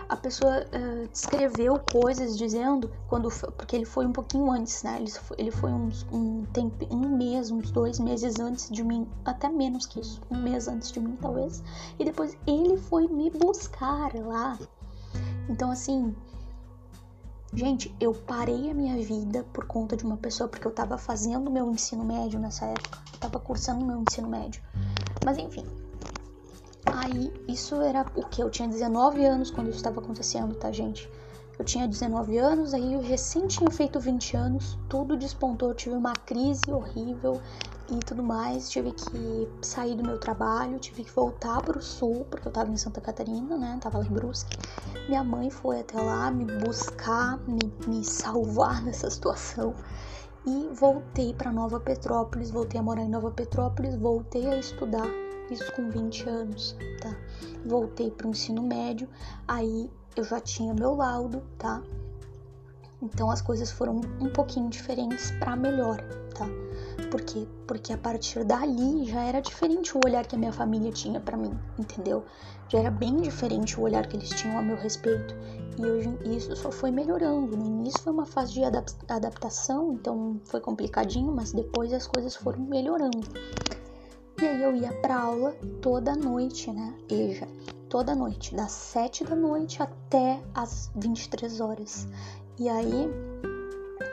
[0.09, 4.99] a pessoa uh, descreveu coisas dizendo quando porque ele foi um pouquinho antes, né?
[4.99, 9.09] Ele foi, ele foi uns, um tempo, um mês, uns dois meses antes de mim,
[9.25, 11.63] até menos que isso, um mês antes de mim talvez.
[11.99, 14.59] E depois ele foi me buscar lá.
[15.49, 16.15] Então assim,
[17.55, 21.51] gente, eu parei a minha vida por conta de uma pessoa porque eu tava fazendo
[21.51, 24.63] meu ensino médio nessa época, eu tava cursando meu ensino médio.
[25.25, 25.65] Mas enfim,
[26.87, 28.43] Aí, isso era o que?
[28.43, 31.09] Eu tinha 19 anos quando isso estava acontecendo, tá, gente?
[31.59, 35.95] Eu tinha 19 anos, aí eu recém tinha feito 20 anos, tudo despontou, eu tive
[35.95, 37.41] uma crise horrível
[37.91, 42.27] e tudo mais, tive que sair do meu trabalho, tive que voltar para o sul,
[42.31, 43.79] porque eu tava em Santa Catarina, né?
[43.81, 44.57] Tava lá em Brusque.
[45.09, 49.75] Minha mãe foi até lá me buscar, me, me salvar dessa situação
[50.47, 55.07] e voltei para Nova Petrópolis, voltei a morar em Nova Petrópolis, voltei a estudar
[55.53, 57.17] isso com 20 anos, tá?
[57.65, 59.09] Voltei para o ensino médio,
[59.47, 61.83] aí eu já tinha meu laudo, tá?
[63.03, 66.01] Então as coisas foram um pouquinho diferentes para melhor,
[66.35, 66.47] tá?
[67.11, 67.49] Por quê?
[67.67, 71.37] Porque a partir dali já era diferente o olhar que a minha família tinha para
[71.37, 72.25] mim, entendeu?
[72.69, 75.35] Já era bem diferente o olhar que eles tinham a meu respeito.
[75.79, 77.57] E hoje isso só foi melhorando.
[77.57, 78.63] No início foi uma fase de
[79.09, 83.21] adaptação, então foi complicadinho, mas depois as coisas foram melhorando.
[84.41, 86.95] E aí eu ia pra aula toda noite, né?
[87.09, 87.47] EJA,
[87.89, 92.09] toda noite, das 7 da noite até as 23 horas.
[92.59, 93.11] E aí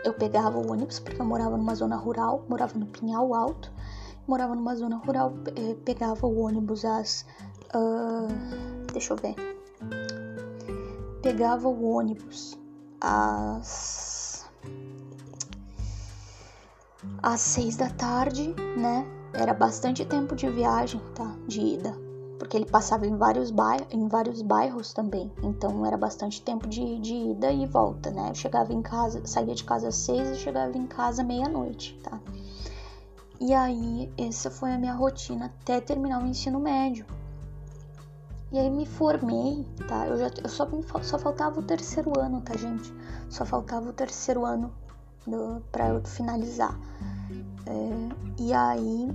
[0.03, 3.71] eu pegava o ônibus, porque eu morava numa zona rural, morava no Pinhal Alto,
[4.27, 7.25] morava numa zona rural, eh, pegava o ônibus às.
[7.73, 8.27] Uh,
[8.91, 9.35] deixa eu ver.
[11.21, 12.57] Pegava o ônibus
[13.01, 14.45] às.
[17.21, 19.05] Às seis da tarde, né?
[19.33, 21.35] Era bastante tempo de viagem, tá?
[21.47, 21.95] De ida.
[22.37, 25.31] Porque ele passava em vários, bairros, em vários bairros também.
[25.43, 28.29] Então era bastante tempo de, de ida e volta, né?
[28.29, 32.19] Eu chegava em casa, saía de casa às seis e chegava em casa meia-noite, tá?
[33.39, 37.05] E aí, essa foi a minha rotina até terminar o ensino médio.
[38.51, 40.07] E aí me formei, tá?
[40.07, 40.67] Eu, já, eu só,
[41.03, 42.91] só faltava o terceiro ano, tá, gente?
[43.29, 44.73] Só faltava o terceiro ano
[45.71, 46.77] para eu finalizar.
[47.65, 49.11] É, e aí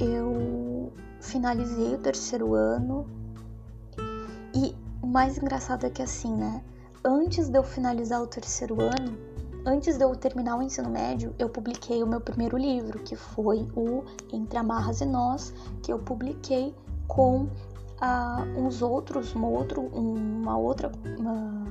[0.00, 3.06] eu finalizei o terceiro ano
[4.54, 6.62] e o mais engraçado é que assim, né?
[7.04, 9.16] Antes de eu finalizar o terceiro ano,
[9.64, 13.68] antes de eu terminar o ensino médio, eu publiquei o meu primeiro livro, que foi
[13.76, 15.52] o Entre Amarras e Nós,
[15.82, 16.74] que eu publiquei
[17.06, 21.64] com uh, uns outros, uma, outro, uma outra, uma,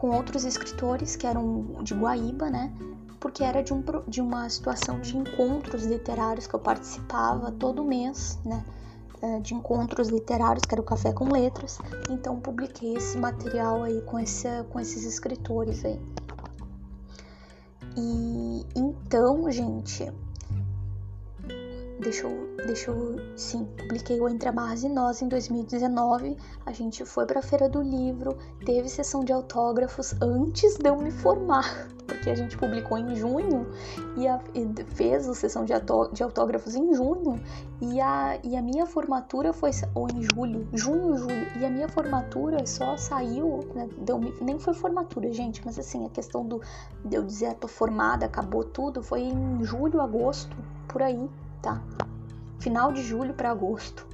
[0.00, 2.72] com outros escritores que eram de Guaíba, né?
[3.20, 8.38] porque era de, um, de uma situação de encontros literários que eu participava todo mês,
[8.44, 8.64] né?
[9.22, 11.78] É, de encontros literários, que era o Café com Letras.
[12.08, 16.00] Então publiquei esse material aí com, esse, com esses escritores aí.
[17.94, 20.10] E então, gente,
[22.00, 26.36] deixa eu, sim, publiquei o Entre Amarras e Nós em 2019.
[26.66, 30.96] A gente foi para a Feira do Livro, teve sessão de autógrafos antes de eu
[30.96, 33.66] me formar porque a gente publicou em junho
[34.16, 37.40] e, a, e fez a sessão de, autógrafos em junho
[37.80, 41.88] e a, e a minha formatura foi ou em julho, junho, julho, e a minha
[41.88, 46.60] formatura só saiu, né, deu, nem foi formatura, gente, mas assim, a questão do
[47.04, 50.54] de eu dizer tô formada, acabou tudo, foi em julho, agosto,
[50.88, 51.30] por aí,
[51.62, 51.82] tá?
[52.58, 54.06] Final de julho para agosto,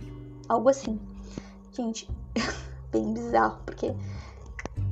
[0.48, 1.00] algo assim.
[1.72, 2.08] Gente,
[2.92, 3.94] bem bizarro, porque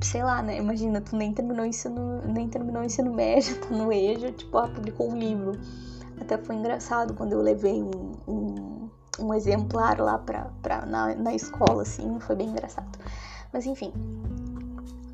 [0.01, 0.57] sei lá, né?
[0.57, 5.09] Imagina, tu nem terminou ensino, nem terminou ensino médio, tá no EJA, tipo, ah, publicou
[5.11, 5.59] um livro.
[6.19, 8.89] Até foi engraçado quando eu levei um, um,
[9.19, 12.97] um exemplar lá pra, pra, na, na escola, assim, foi bem engraçado.
[13.51, 13.91] Mas enfim.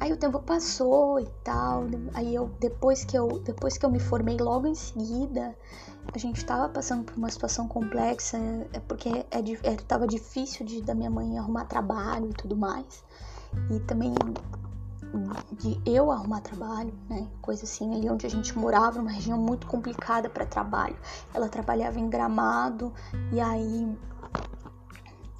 [0.01, 1.83] Aí o tempo passou e tal.
[2.15, 5.55] Aí eu depois que eu depois que eu me formei logo em seguida,
[6.11, 8.39] a gente tava passando por uma situação complexa,
[8.73, 13.05] é porque é, é, tava difícil de da minha mãe arrumar trabalho e tudo mais.
[13.69, 14.15] E também
[15.51, 17.27] de eu arrumar trabalho, né?
[17.39, 20.95] Coisa assim, ali onde a gente morava, uma região muito complicada para trabalho.
[21.31, 22.91] Ela trabalhava em Gramado
[23.31, 23.95] e aí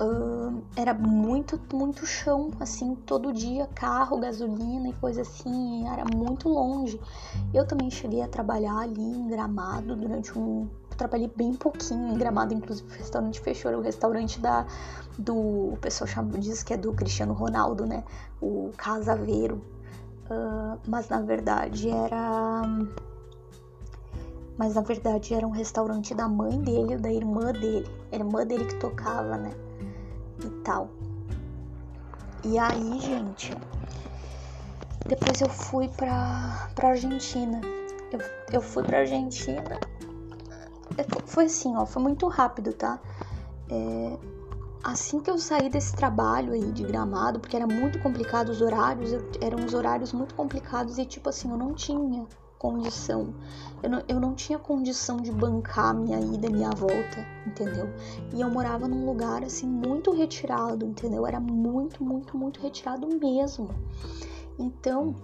[0.02, 6.50] uh, era muito, muito chão, assim, todo dia, carro, gasolina e coisa assim, era muito
[6.50, 7.00] longe.
[7.54, 10.68] Eu também cheguei a trabalhar ali em Gramado durante um.
[10.98, 14.66] Trabalhei bem pouquinho em Gramado, inclusive o restaurante fechou, era o restaurante da,
[15.18, 15.36] do.
[15.74, 18.04] O pessoal chama, diz que é do Cristiano Ronaldo, né?
[18.42, 19.62] O Casaveiro.
[20.30, 22.64] Uh, mas na verdade era.
[24.58, 27.90] Mas na verdade era um restaurante da mãe dele, da irmã dele.
[28.12, 29.52] A irmã dele que tocava, né?
[30.44, 30.90] E tal.
[32.44, 33.54] E aí, gente,
[35.06, 37.62] depois eu fui pra, pra Argentina.
[38.12, 38.20] Eu,
[38.54, 39.80] eu fui pra Argentina.
[40.98, 43.00] É, foi assim, ó, foi muito rápido, tá?
[43.70, 44.18] É,
[44.84, 49.14] assim que eu saí desse trabalho aí de gramado, porque era muito complicado os horários,
[49.14, 52.28] eu, eram os horários muito complicados e tipo assim, eu não tinha
[52.62, 53.34] condição,
[53.82, 57.90] eu não, eu não tinha condição de bancar minha ida e minha volta, entendeu?
[58.32, 61.26] E eu morava num lugar assim muito retirado, entendeu?
[61.26, 63.68] Era muito, muito, muito retirado mesmo.
[64.60, 65.16] Então,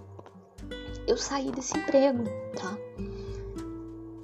[1.06, 2.24] eu saí desse emprego,
[2.56, 2.76] tá?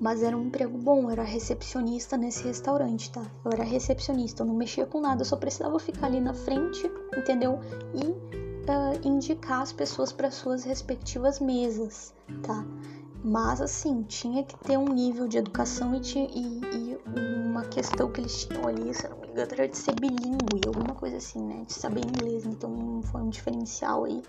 [0.00, 3.22] Mas era um emprego bom, eu era recepcionista nesse restaurante, tá?
[3.44, 6.90] Eu era recepcionista, eu não mexia com nada, eu só precisava ficar ali na frente,
[7.16, 7.60] entendeu?
[7.94, 12.12] E uh, indicar as pessoas para suas respectivas mesas,
[12.42, 12.64] tá?
[13.25, 18.12] Mas assim, tinha que ter um nível de educação e, tinha, e, e uma questão
[18.12, 21.43] que eles tinham ali, se não me engano, era de ser bilíngue, alguma coisa assim,
[21.43, 21.64] né?
[21.66, 22.45] De saber inglês.
[22.45, 24.22] Então foi um diferencial aí.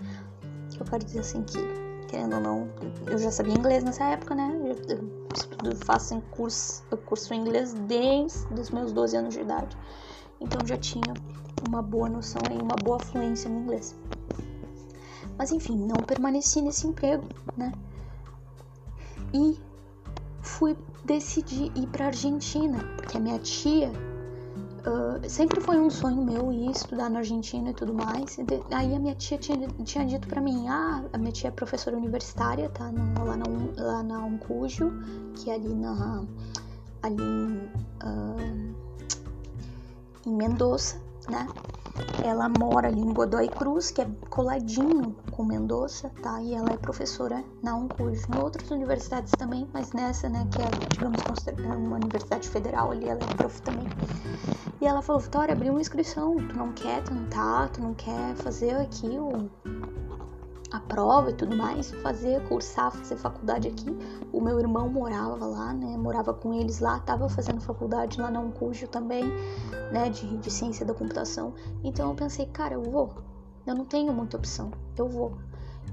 [0.70, 1.58] Que eu quero dizer assim que
[2.08, 2.68] querendo ou não,
[3.06, 4.58] eu já sabia inglês nessa época, né?
[4.88, 9.76] Eu, eu faço em curso, eu curso inglês desde os meus 12 anos de idade.
[10.40, 11.12] Então já tinha
[11.68, 13.94] uma boa noção e uma boa fluência no inglês.
[15.36, 17.24] Mas enfim, não permaneci nesse emprego,
[17.58, 17.72] né?
[19.36, 19.60] E
[20.40, 20.74] fui
[21.04, 23.92] decidir ir para Argentina, porque a minha tia
[24.86, 28.38] Uh, sempre foi um sonho meu ir estudar na Argentina e tudo mais.
[28.38, 31.48] E de, aí a minha tia tinha, tinha dito para mim: ah, a minha tia
[31.48, 32.92] é professora universitária, tá?
[32.92, 33.44] Na, lá, na,
[33.76, 34.92] lá na Uncujo,
[35.34, 36.24] que é ali na.
[37.02, 37.20] ali
[38.04, 38.74] uh,
[40.24, 41.46] em Mendoza, né?
[42.22, 46.40] Ela mora ali em Godoy Cruz, que é coladinho com Mendoza, tá?
[46.42, 48.26] E ela é professora na Uncujo.
[48.34, 51.22] Em outras universidades também, mas nessa, né, que é, digamos,
[51.68, 53.86] uma universidade federal ali, ela é prof também.
[54.80, 58.76] E ela falou, Vitória, abriu uma inscrição, tu não quer tentar, tu não quer fazer
[58.76, 59.48] aqui o,
[60.72, 63.86] a prova e tudo mais, fazer, cursar, fazer faculdade aqui.
[64.32, 68.40] O meu irmão morava lá, né, morava com eles lá, tava fazendo faculdade lá na
[68.40, 69.24] Uncujo também,
[69.92, 71.54] né, de, de ciência da computação.
[71.84, 73.14] Então eu pensei, cara, eu vou,
[73.66, 75.36] eu não tenho muita opção, eu vou.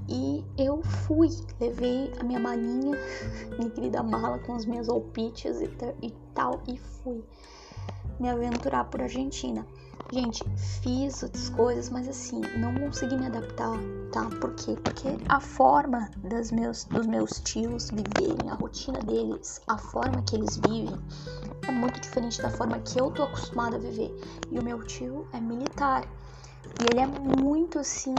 [0.08, 1.28] E eu fui,
[1.60, 2.98] levei a minha malinha,
[3.56, 5.70] minha querida mala com as minhas alpites e,
[6.02, 7.24] e tal, e fui
[8.18, 9.66] me aventurar por Argentina.
[10.12, 10.44] Gente,
[10.82, 13.76] fiz outras coisas, mas assim, não consegui me adaptar,
[14.12, 14.28] tá?
[14.40, 14.76] Por quê?
[14.76, 20.36] Porque a forma das meus, dos meus tios viverem, a rotina deles, a forma que
[20.36, 20.96] eles vivem,
[21.66, 24.14] é muito diferente da forma que eu tô acostumada a viver.
[24.52, 26.04] E o meu tio é militar.
[26.80, 28.14] E ele é muito assim.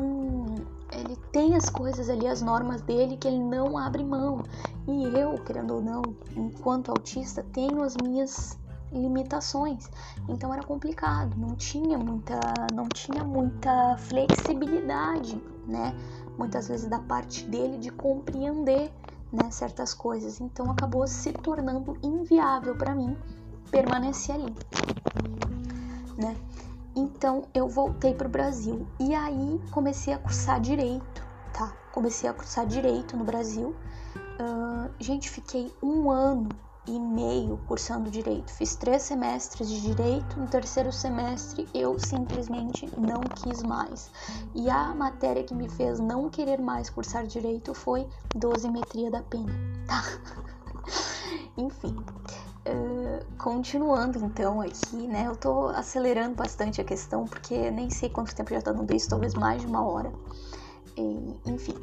[0.91, 4.43] Ele tem as coisas ali, as normas dele, que ele não abre mão.
[4.87, 6.01] E eu, querendo ou não,
[6.35, 8.57] enquanto autista, tenho as minhas
[8.95, 9.89] limitações.
[10.27, 12.39] Então era complicado, não tinha muita,
[12.73, 15.95] não tinha muita flexibilidade, né?
[16.37, 18.91] Muitas vezes da parte dele de compreender,
[19.31, 20.39] né, certas coisas.
[20.39, 23.17] Então acabou se tornando inviável para mim
[23.71, 24.55] permanecer ali,
[26.17, 26.35] né?
[26.95, 31.21] Então eu voltei para o Brasil e aí comecei a cursar direito,
[31.53, 31.73] tá?
[31.91, 33.75] Comecei a cursar direito no Brasil.
[34.39, 36.49] Uh, gente, fiquei um ano
[36.87, 38.51] e meio cursando direito.
[38.51, 44.09] Fiz três semestres de direito, no terceiro semestre eu simplesmente não quis mais.
[44.53, 49.51] E a matéria que me fez não querer mais cursar direito foi dosimetria da pena,
[49.87, 50.03] tá?
[51.57, 51.95] Enfim.
[52.67, 55.27] Uh, continuando então aqui, né?
[55.27, 59.07] Eu tô acelerando bastante a questão porque nem sei quanto tempo já tá dando isso,
[59.07, 60.11] talvez mais de uma hora.
[60.97, 61.75] E, enfim.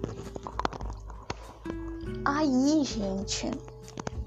[2.24, 3.50] Aí, gente,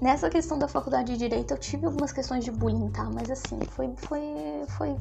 [0.00, 3.04] Nessa questão da faculdade de direito, eu tive algumas questões de bullying, tá?
[3.04, 4.22] Mas assim, foi, foi,
[4.76, 4.96] foi,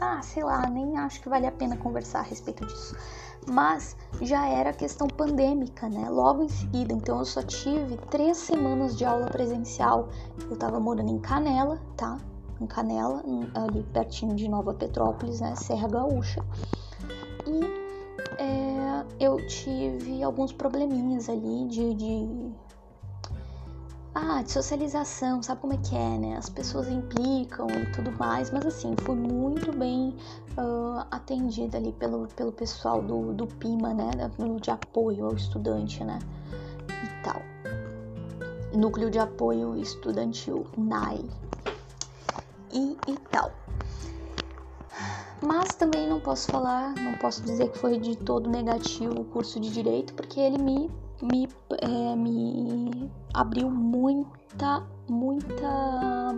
[0.00, 2.94] ah, sei lá, nem acho que vale a pena conversar a respeito disso.
[3.48, 6.08] Mas já era questão pandêmica, né?
[6.08, 10.08] Logo em seguida, então eu só tive três semanas de aula presencial.
[10.48, 12.16] Eu tava morando em Canela, tá?
[12.60, 13.24] Em Canela,
[13.54, 15.56] ali pertinho de Nova Petrópolis, né?
[15.56, 16.44] Serra Gaúcha.
[17.46, 17.60] E
[18.38, 22.52] é, eu tive alguns probleminhas ali de, de
[24.14, 26.36] ah, de socialização, sabe como é que é, né?
[26.36, 30.16] As pessoas implicam e tudo mais, mas assim, fui muito bem
[30.58, 34.10] uh, atendida ali pelo, pelo pessoal do, do PIMA, né?
[34.60, 36.18] De apoio ao estudante, né?
[36.88, 37.40] E tal.
[38.76, 41.24] Núcleo de Apoio Estudantil, NAI.
[42.72, 43.52] E, e tal.
[45.42, 49.58] Mas também não posso falar, não posso dizer que foi de todo negativo o curso
[49.58, 50.90] de Direito, porque ele me
[51.22, 51.48] me,
[51.80, 56.34] é, me abriu muita, muita,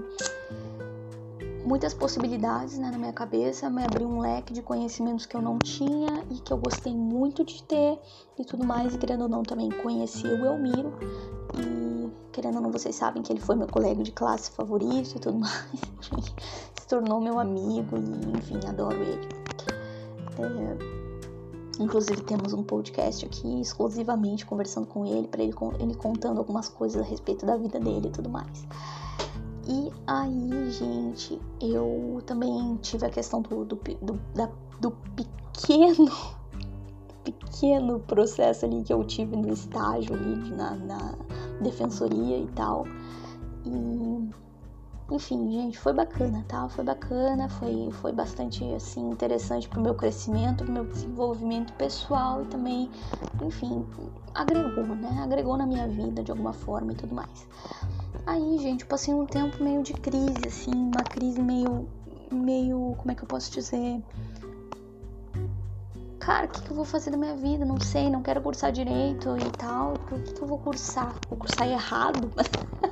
[1.64, 5.58] muitas possibilidades né, na minha cabeça, me abriu um leque de conhecimentos que eu não
[5.58, 7.98] tinha e que eu gostei muito de ter
[8.38, 8.94] e tudo mais.
[8.94, 10.92] E querendo ou não, também conheci o Elmiro
[11.58, 15.20] e querendo ou não, vocês sabem que ele foi meu colega de classe favorito e
[15.20, 15.66] tudo mais.
[16.80, 19.28] Se tornou meu amigo e, enfim, adoro ele.
[20.38, 21.01] É,
[21.80, 27.00] Inclusive temos um podcast aqui exclusivamente conversando com ele, para ele, ele contando algumas coisas
[27.00, 28.66] a respeito da vida dele e tudo mais.
[29.66, 34.50] E aí, gente, eu também tive a questão do, do, do, da,
[34.80, 36.10] do pequeno,
[37.24, 41.14] pequeno processo ali que eu tive no estágio ali na, na
[41.62, 42.86] defensoria e tal.
[43.64, 44.41] E
[45.10, 46.68] enfim, gente, foi bacana, tá?
[46.68, 52.46] Foi bacana, foi, foi bastante, assim, interessante pro meu crescimento, pro meu desenvolvimento pessoal e
[52.46, 52.90] também,
[53.42, 53.84] enfim,
[54.34, 55.20] agregou, né?
[55.22, 57.46] Agregou na minha vida de alguma forma e tudo mais.
[58.26, 61.88] Aí, gente, passei um tempo meio de crise, assim, uma crise meio,
[62.30, 64.02] meio, como é que eu posso dizer?
[66.20, 67.64] Cara, o que, que eu vou fazer da minha vida?
[67.64, 69.94] Não sei, não quero cursar direito e tal.
[69.94, 71.16] O que, que eu vou cursar?
[71.28, 72.30] Vou cursar errado?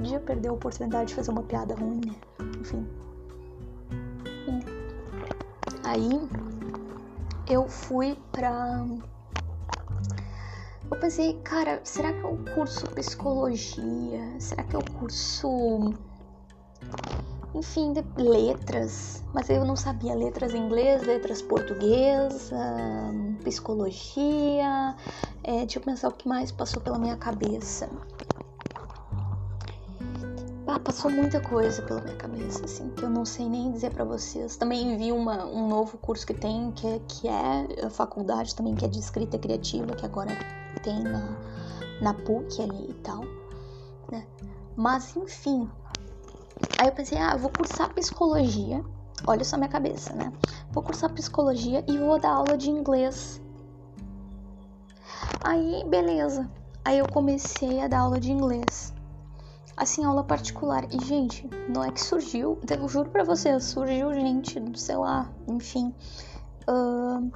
[0.00, 2.14] Podia perder a oportunidade de fazer uma piada ruim, né?
[2.58, 2.88] Enfim.
[5.84, 6.26] Aí
[7.46, 8.82] eu fui pra.
[10.90, 14.40] Eu pensei, cara, será que eu curso psicologia?
[14.40, 15.92] Será que eu curso.
[17.54, 22.50] Enfim, letras, mas eu não sabia letras em inglês, letras português,
[23.44, 24.96] psicologia.
[25.44, 27.90] É, deixa eu pensar o que mais passou pela minha cabeça.
[30.72, 34.04] Ah, passou muita coisa pela minha cabeça, assim, que eu não sei nem dizer para
[34.04, 34.56] vocês.
[34.56, 38.76] Também vi uma, um novo curso que tem, que é, que é a faculdade também,
[38.76, 40.30] que é de escrita criativa, que agora
[40.84, 41.36] tem na,
[42.00, 43.24] na PUC ali e tal,
[44.12, 44.24] né?
[44.76, 45.68] Mas, enfim.
[46.78, 48.84] Aí eu pensei, ah, vou cursar psicologia.
[49.26, 50.32] Olha só minha cabeça, né?
[50.70, 53.42] Vou cursar psicologia e vou dar aula de inglês.
[55.42, 56.48] Aí, beleza.
[56.84, 58.99] Aí eu comecei a dar aula de inglês
[59.80, 60.86] assim, aula particular.
[60.92, 65.94] E, gente, não é que surgiu, eu juro pra vocês, surgiu gente, sei lá, enfim.
[66.68, 67.32] Uh,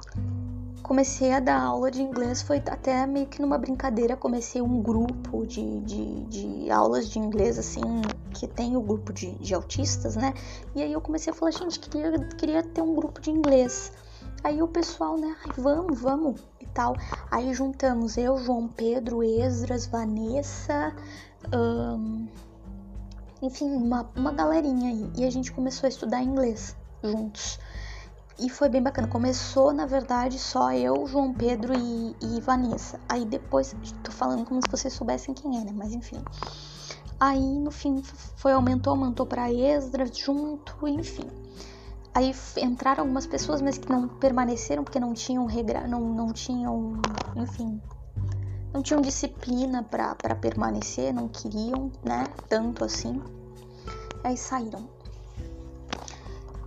[0.83, 5.45] comecei a dar aula de inglês, foi até meio que numa brincadeira, comecei um grupo
[5.47, 7.81] de, de, de aulas de inglês, assim,
[8.31, 10.31] que tem o grupo de, de autistas, né?
[10.75, 13.91] E aí eu comecei a falar, gente, queria, queria ter um grupo de inglês.
[14.43, 16.95] Aí o pessoal, né, Ai, vamos, vamos e tal.
[17.31, 20.93] Aí juntamos eu, João Pedro, Esdras, Vanessa,
[21.53, 22.27] um,
[23.41, 25.11] enfim, uma, uma galerinha aí.
[25.15, 27.59] E a gente começou a estudar inglês juntos.
[28.37, 29.07] E foi bem bacana.
[29.07, 32.99] Começou, na verdade, só eu, João Pedro e, e Vanessa.
[33.07, 35.71] Aí depois, tô falando como se vocês soubessem quem é, né?
[35.73, 36.21] Mas enfim.
[37.19, 38.01] Aí no fim
[38.35, 41.29] foi aumentou, aumentou para Esdras junto, enfim.
[42.13, 46.93] Aí entraram algumas pessoas, mas que não permaneceram porque não tinham regra, não, não tinham,
[47.35, 47.81] enfim,
[48.75, 52.27] não tinham disciplina para permanecer, não queriam, né?
[52.49, 53.21] Tanto assim.
[54.21, 54.89] Aí saíram.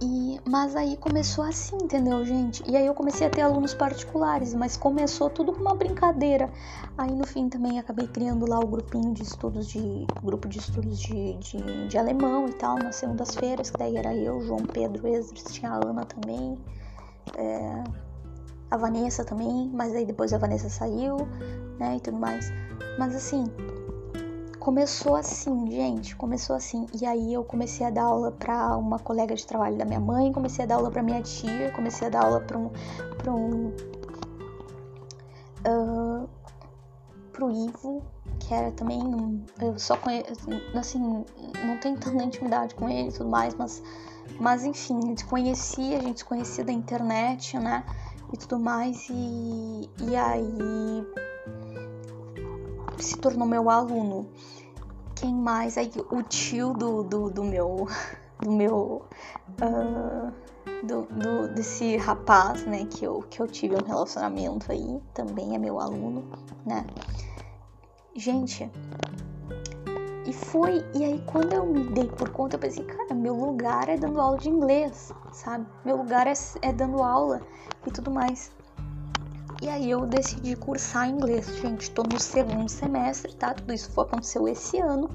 [0.00, 2.62] E, mas aí começou assim, entendeu, gente?
[2.66, 6.50] E aí eu comecei a ter alunos particulares, mas começou tudo com uma brincadeira.
[6.96, 10.06] Aí no fim também acabei criando lá o grupinho de estudos de.
[10.22, 14.40] grupo de estudos de, de, de alemão e tal, nas segundas-feiras, que daí era eu,
[14.40, 16.56] João Pedro Esdras, tinha a Ana também.
[17.36, 17.84] É,
[18.70, 21.16] a Vanessa também, mas aí depois a Vanessa saiu,
[21.78, 22.52] né, e tudo mais.
[22.98, 23.44] Mas assim,
[24.58, 26.86] começou assim, gente, começou assim.
[27.00, 30.32] E aí eu comecei a dar aula para uma colega de trabalho da minha mãe,
[30.32, 32.70] comecei a dar aula para minha tia, comecei a dar aula para um
[33.16, 33.72] para um
[35.66, 36.28] uh,
[37.32, 38.02] pro Ivo,
[38.40, 40.30] que era também um, eu só conheço,
[40.74, 41.24] assim,
[41.64, 43.82] não tenho tanta intimidade com ele e tudo mais, mas
[44.38, 47.84] mas enfim, conhecia, a gente conhecia da internet, né?
[48.32, 51.06] E tudo mais, e, e aí
[52.98, 54.28] se tornou meu aluno.
[55.14, 55.78] Quem mais?
[55.78, 57.88] Aí o tio do, do, do meu.
[58.40, 59.04] Do meu.
[59.60, 60.32] Uh,
[60.82, 65.58] do, do, desse rapaz, né, que eu, que eu tive um relacionamento aí, também é
[65.58, 66.24] meu aluno,
[66.64, 66.86] né?
[68.14, 68.70] Gente,
[70.26, 73.88] e foi, e aí quando eu me dei por conta, eu pensei, cara, meu lugar
[73.88, 75.66] é dando aula de inglês, sabe?
[75.84, 77.40] Meu lugar é, é dando aula
[77.86, 78.50] e tudo mais.
[79.60, 81.46] E aí eu decidi cursar inglês.
[81.56, 83.54] Gente, tô no segundo semestre, tá?
[83.54, 85.10] Tudo isso foi, aconteceu esse ano.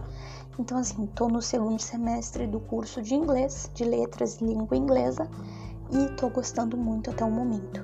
[0.59, 5.27] Então, assim, tô no segundo semestre do curso de inglês, de letras e língua inglesa,
[5.91, 7.83] e tô gostando muito até o momento.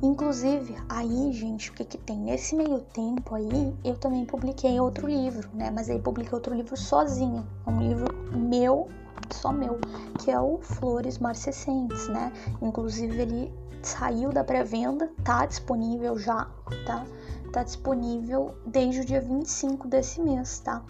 [0.00, 2.16] Inclusive, aí, gente, o que que tem?
[2.16, 5.70] Nesse meio tempo aí, eu também publiquei outro livro, né?
[5.70, 7.44] Mas aí publiquei outro livro sozinha.
[7.66, 8.88] É um livro meu,
[9.30, 9.80] só meu,
[10.20, 12.32] que é o Flores Marcescentes, né?
[12.62, 13.52] Inclusive, ele
[13.82, 16.46] saiu da pré-venda, tá disponível já,
[16.86, 17.04] tá?
[17.52, 20.82] Tá disponível desde o dia 25 desse mês, tá?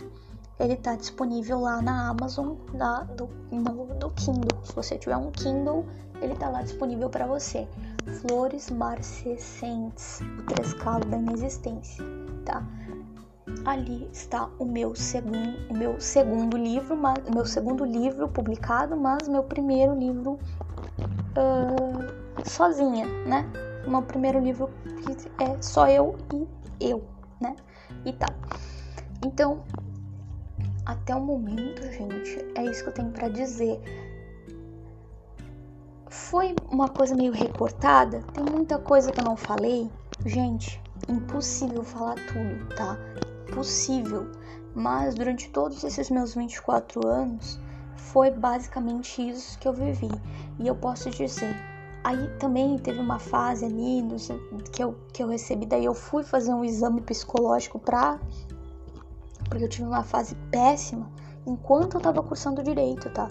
[0.58, 4.58] Ele tá disponível lá na Amazon, na, do, no, do Kindle.
[4.64, 5.86] Se você tiver um Kindle,
[6.20, 7.68] ele tá lá disponível para você.
[8.20, 12.04] Flores Marcescentes, o trescalo da inexistência,
[12.44, 12.64] tá?
[13.64, 19.28] Ali está o meu segundo, o meu segundo livro, mas, meu segundo livro publicado, mas
[19.28, 20.38] meu primeiro livro
[21.36, 23.50] uh, sozinha, né?
[23.86, 26.46] O meu primeiro livro que é só eu e
[26.80, 27.04] eu,
[27.40, 27.56] né?
[28.04, 28.34] E tal.
[29.24, 29.62] Então,
[30.84, 33.80] até o momento, gente, é isso que eu tenho para dizer
[36.28, 39.90] foi uma coisa meio recortada, tem muita coisa que eu não falei.
[40.26, 42.98] Gente, impossível falar tudo, tá?
[43.54, 44.30] Possível.
[44.74, 47.58] Mas durante todos esses meus 24 anos,
[47.96, 50.10] foi basicamente isso que eu vivi.
[50.58, 51.54] E eu posso dizer,
[52.04, 54.02] aí também teve uma fase ali
[54.72, 58.18] que eu, que eu recebi, daí eu fui fazer um exame psicológico pra.
[59.48, 61.10] Porque eu tive uma fase péssima
[61.46, 63.30] enquanto eu tava cursando direito, tá?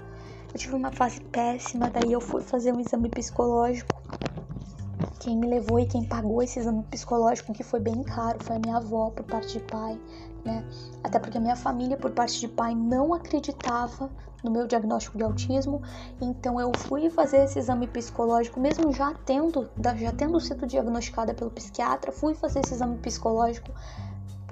[0.53, 4.01] Eu tive uma fase péssima, daí eu fui fazer um exame psicológico.
[5.19, 8.59] Quem me levou e quem pagou esse exame psicológico, que foi bem caro, foi a
[8.59, 9.99] minha avó por parte de pai,
[10.43, 10.63] né?
[11.03, 14.09] Até porque a minha família por parte de pai não acreditava
[14.43, 15.81] no meu diagnóstico de autismo,
[16.21, 21.49] então eu fui fazer esse exame psicológico, mesmo já tendo, já tendo sido diagnosticada pelo
[21.51, 23.71] psiquiatra, fui fazer esse exame psicológico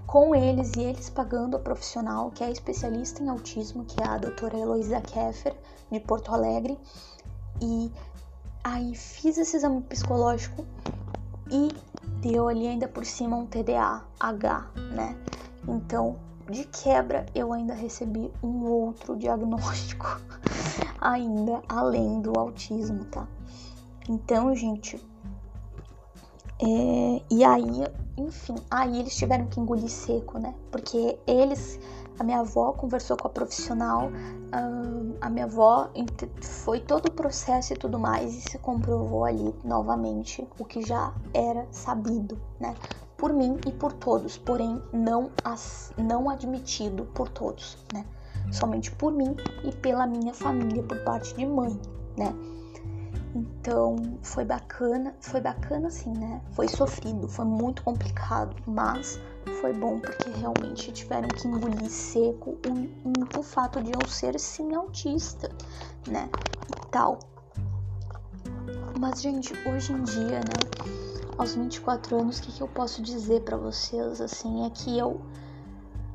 [0.06, 4.18] com eles e eles pagando a profissional que é especialista em autismo, que é a
[4.18, 5.56] doutora Heloísa Keffer,
[5.91, 6.78] de Porto Alegre.
[7.62, 7.91] E
[8.66, 10.66] aí fiz esse exame psicológico
[11.51, 11.70] e
[12.20, 15.16] deu ali ainda por cima um TDAH, né?
[15.68, 16.18] Então,
[16.49, 20.20] de quebra, eu ainda recebi um outro diagnóstico,
[20.99, 23.28] ainda além do autismo, tá?
[24.09, 24.99] Então, gente,
[26.59, 27.84] é, e aí,
[28.18, 30.55] enfim, aí eles tiveram que engolir seco, né?
[30.72, 31.80] Porque eles,
[32.18, 34.09] a minha avó conversou com a profissional,
[35.20, 35.89] a minha avó
[36.41, 41.13] foi todo o processo e tudo mais e se comprovou ali novamente o que já
[41.34, 42.74] era sabido, né?
[43.18, 48.05] Por mim e por todos, porém não, as, não admitido por todos, né?
[48.51, 51.80] Somente por mim e pela minha família por parte de mãe,
[52.18, 52.34] né?
[53.36, 56.41] Então foi bacana, foi bacana assim, né?
[56.51, 59.20] Foi sofrido, foi muito complicado, mas
[59.62, 64.74] foi bom porque realmente tiveram que engolir seco o, o, fato de eu ser sim
[64.76, 65.50] autista,
[66.08, 66.30] né?
[66.70, 67.20] E tal.
[69.00, 70.86] Mas, gente, hoje em dia, né?
[71.38, 75.22] Aos 24 anos, o que, que eu posso dizer para vocês, assim, é que eu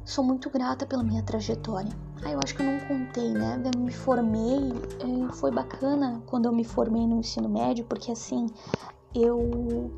[0.04, 3.60] sou muito grata pela minha trajetória ah, eu acho que eu não contei, né?
[3.64, 8.46] Eu me formei, eh, foi bacana quando eu me formei no ensino médio, porque assim,
[9.14, 9.90] eu.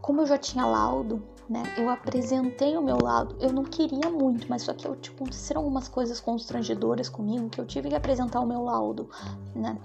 [0.00, 1.62] Como eu já tinha laudo, né?
[1.76, 3.36] Eu apresentei o meu lado.
[3.40, 7.60] Eu não queria muito, mas só que eu, tipo, aconteceram algumas coisas constrangedoras comigo que
[7.60, 9.08] eu tive que apresentar o meu laudo,
[9.54, 9.78] né?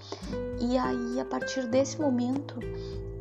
[0.59, 2.59] E aí, a partir desse momento,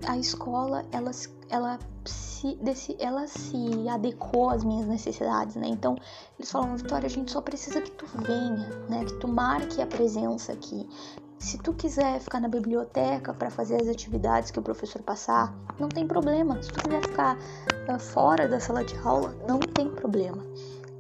[0.07, 1.11] a escola, ela,
[1.49, 5.69] ela se, desse, ela se adequou às minhas necessidades, né?
[5.69, 5.97] Então,
[6.39, 9.05] eles falavam, Vitória, a gente só precisa que tu venha, né?
[9.05, 10.89] Que tu marque a presença aqui.
[11.43, 15.89] Se tu quiser ficar na biblioteca para fazer as atividades que o professor passar, não
[15.89, 16.63] tem problema.
[16.63, 20.41] Se tu quiser ficar uh, fora da sala de aula, não tem problema.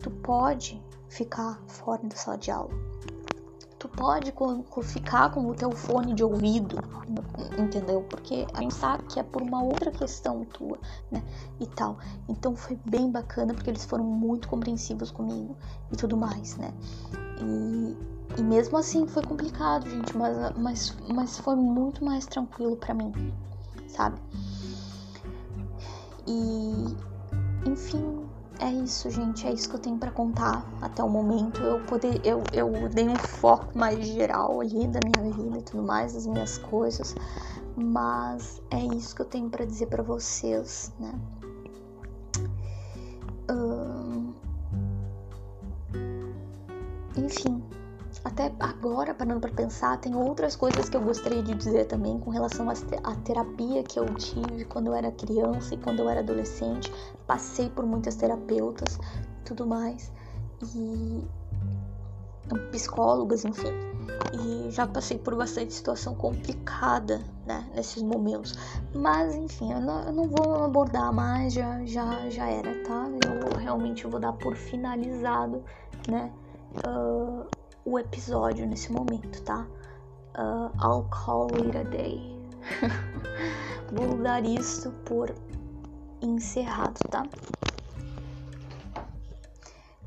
[0.03, 2.74] Tu pode ficar fora da sala de aula
[3.82, 4.32] tu pode
[4.84, 6.76] ficar com o teu fone de ouvido,
[7.59, 8.01] entendeu?
[8.09, 10.78] Porque a gente sabe que é por uma outra questão tua,
[11.11, 11.20] né?
[11.59, 11.99] E tal.
[12.28, 15.57] Então foi bem bacana porque eles foram muito compreensivos comigo
[15.90, 16.72] e tudo mais, né?
[17.40, 17.97] E,
[18.37, 23.12] e mesmo assim foi complicado, gente, mas, mas, mas foi muito mais tranquilo para mim,
[23.89, 24.20] sabe?
[26.26, 26.97] E
[27.66, 28.26] enfim,
[28.59, 29.47] é isso, gente.
[29.47, 31.61] É isso que eu tenho para contar até o momento.
[31.62, 35.83] Eu poder, eu, eu dei um foco mais geral ali da minha vida e tudo
[35.83, 37.14] mais, das minhas coisas.
[37.76, 41.12] Mas é isso que eu tenho para dizer para vocês, né?
[43.51, 44.33] Hum...
[47.16, 47.62] Enfim,
[48.25, 52.31] até agora, parando para pensar, tem outras coisas que eu gostaria de dizer também com
[52.31, 56.93] relação à terapia que eu tive quando eu era criança e quando eu era adolescente.
[57.27, 58.99] Passei por muitas terapeutas
[59.45, 60.12] tudo mais.
[60.75, 61.25] E
[62.70, 63.73] psicólogas, enfim.
[64.33, 68.55] E já passei por bastante situação complicada, né, nesses momentos.
[68.95, 73.09] Mas, enfim, eu não, eu não vou abordar mais, já, já, já era, tá?
[73.09, 75.62] Eu realmente vou dar por finalizado,
[76.09, 76.33] né?
[76.87, 77.47] Uh,
[77.85, 79.66] o episódio nesse momento, tá?
[80.37, 82.37] Uh, I'll call it a day.
[83.93, 85.35] Vou dar isso por
[86.22, 87.24] encerrado, tá?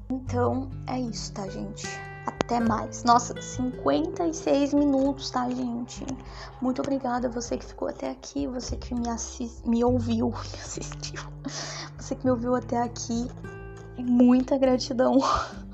[0.09, 1.87] Então é isso, tá, gente?
[2.25, 3.03] Até mais.
[3.03, 6.05] Nossa, 56 minutos, tá, gente?
[6.61, 9.67] Muito obrigada a você que ficou até aqui, você que me, assist...
[9.67, 11.21] me ouviu, me assistiu,
[11.97, 13.27] você que me ouviu até aqui.
[13.97, 15.19] Muita gratidão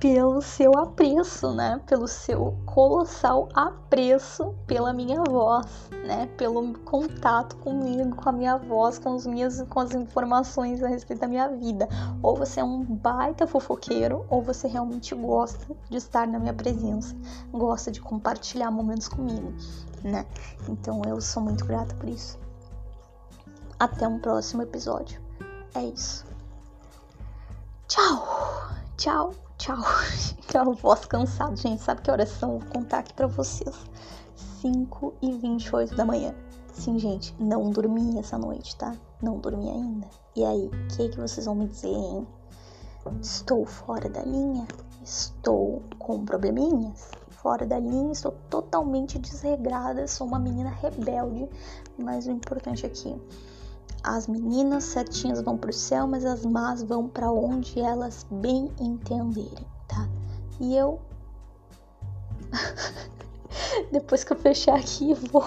[0.00, 1.78] pelo seu apreço, né?
[1.86, 5.66] Pelo seu colossal apreço pela minha voz,
[6.06, 6.26] né?
[6.38, 11.20] Pelo contato comigo, com a minha voz, com as minhas com as informações a respeito
[11.20, 11.86] da minha vida.
[12.22, 17.14] Ou você é um baita fofoqueiro, ou você realmente gosta de estar na minha presença,
[17.52, 19.52] gosta de compartilhar momentos comigo,
[20.02, 20.24] né?
[20.66, 22.38] Então eu sou muito grata por isso.
[23.78, 25.20] Até um próximo episódio.
[25.74, 26.24] É isso.
[27.86, 28.26] Tchau.
[28.96, 29.76] Tchau tchau.
[30.48, 31.82] Aquela voz cansada, gente.
[31.82, 32.58] Sabe que horas são?
[32.58, 33.76] Vou contar aqui pra vocês.
[34.62, 36.34] 5 e 28 da manhã.
[36.72, 38.96] Sim, gente, não dormi essa noite, tá?
[39.22, 40.08] Não dormi ainda.
[40.34, 42.26] E aí, o que, que vocês vão me dizer, hein?
[43.20, 44.66] Estou fora da linha?
[45.04, 47.10] Estou com probleminhas?
[47.28, 51.48] Fora da linha, estou totalmente desregrada, sou uma menina rebelde,
[51.98, 53.18] mas o importante aqui
[54.02, 59.66] as meninas certinhas vão pro céu, mas as más vão para onde elas bem entenderem,
[59.88, 60.08] tá?
[60.60, 61.00] E eu
[63.92, 65.44] depois que eu fechar aqui, vou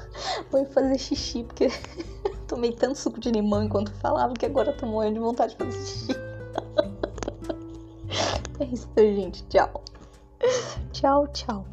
[0.50, 1.68] vou fazer xixi, porque
[2.46, 5.64] tomei tanto suco de limão enquanto falava que agora eu tô morrendo de vontade de
[5.64, 6.12] fazer xixi.
[8.60, 9.44] é isso, gente.
[9.44, 9.82] Tchau.
[10.92, 11.64] Tchau, tchau.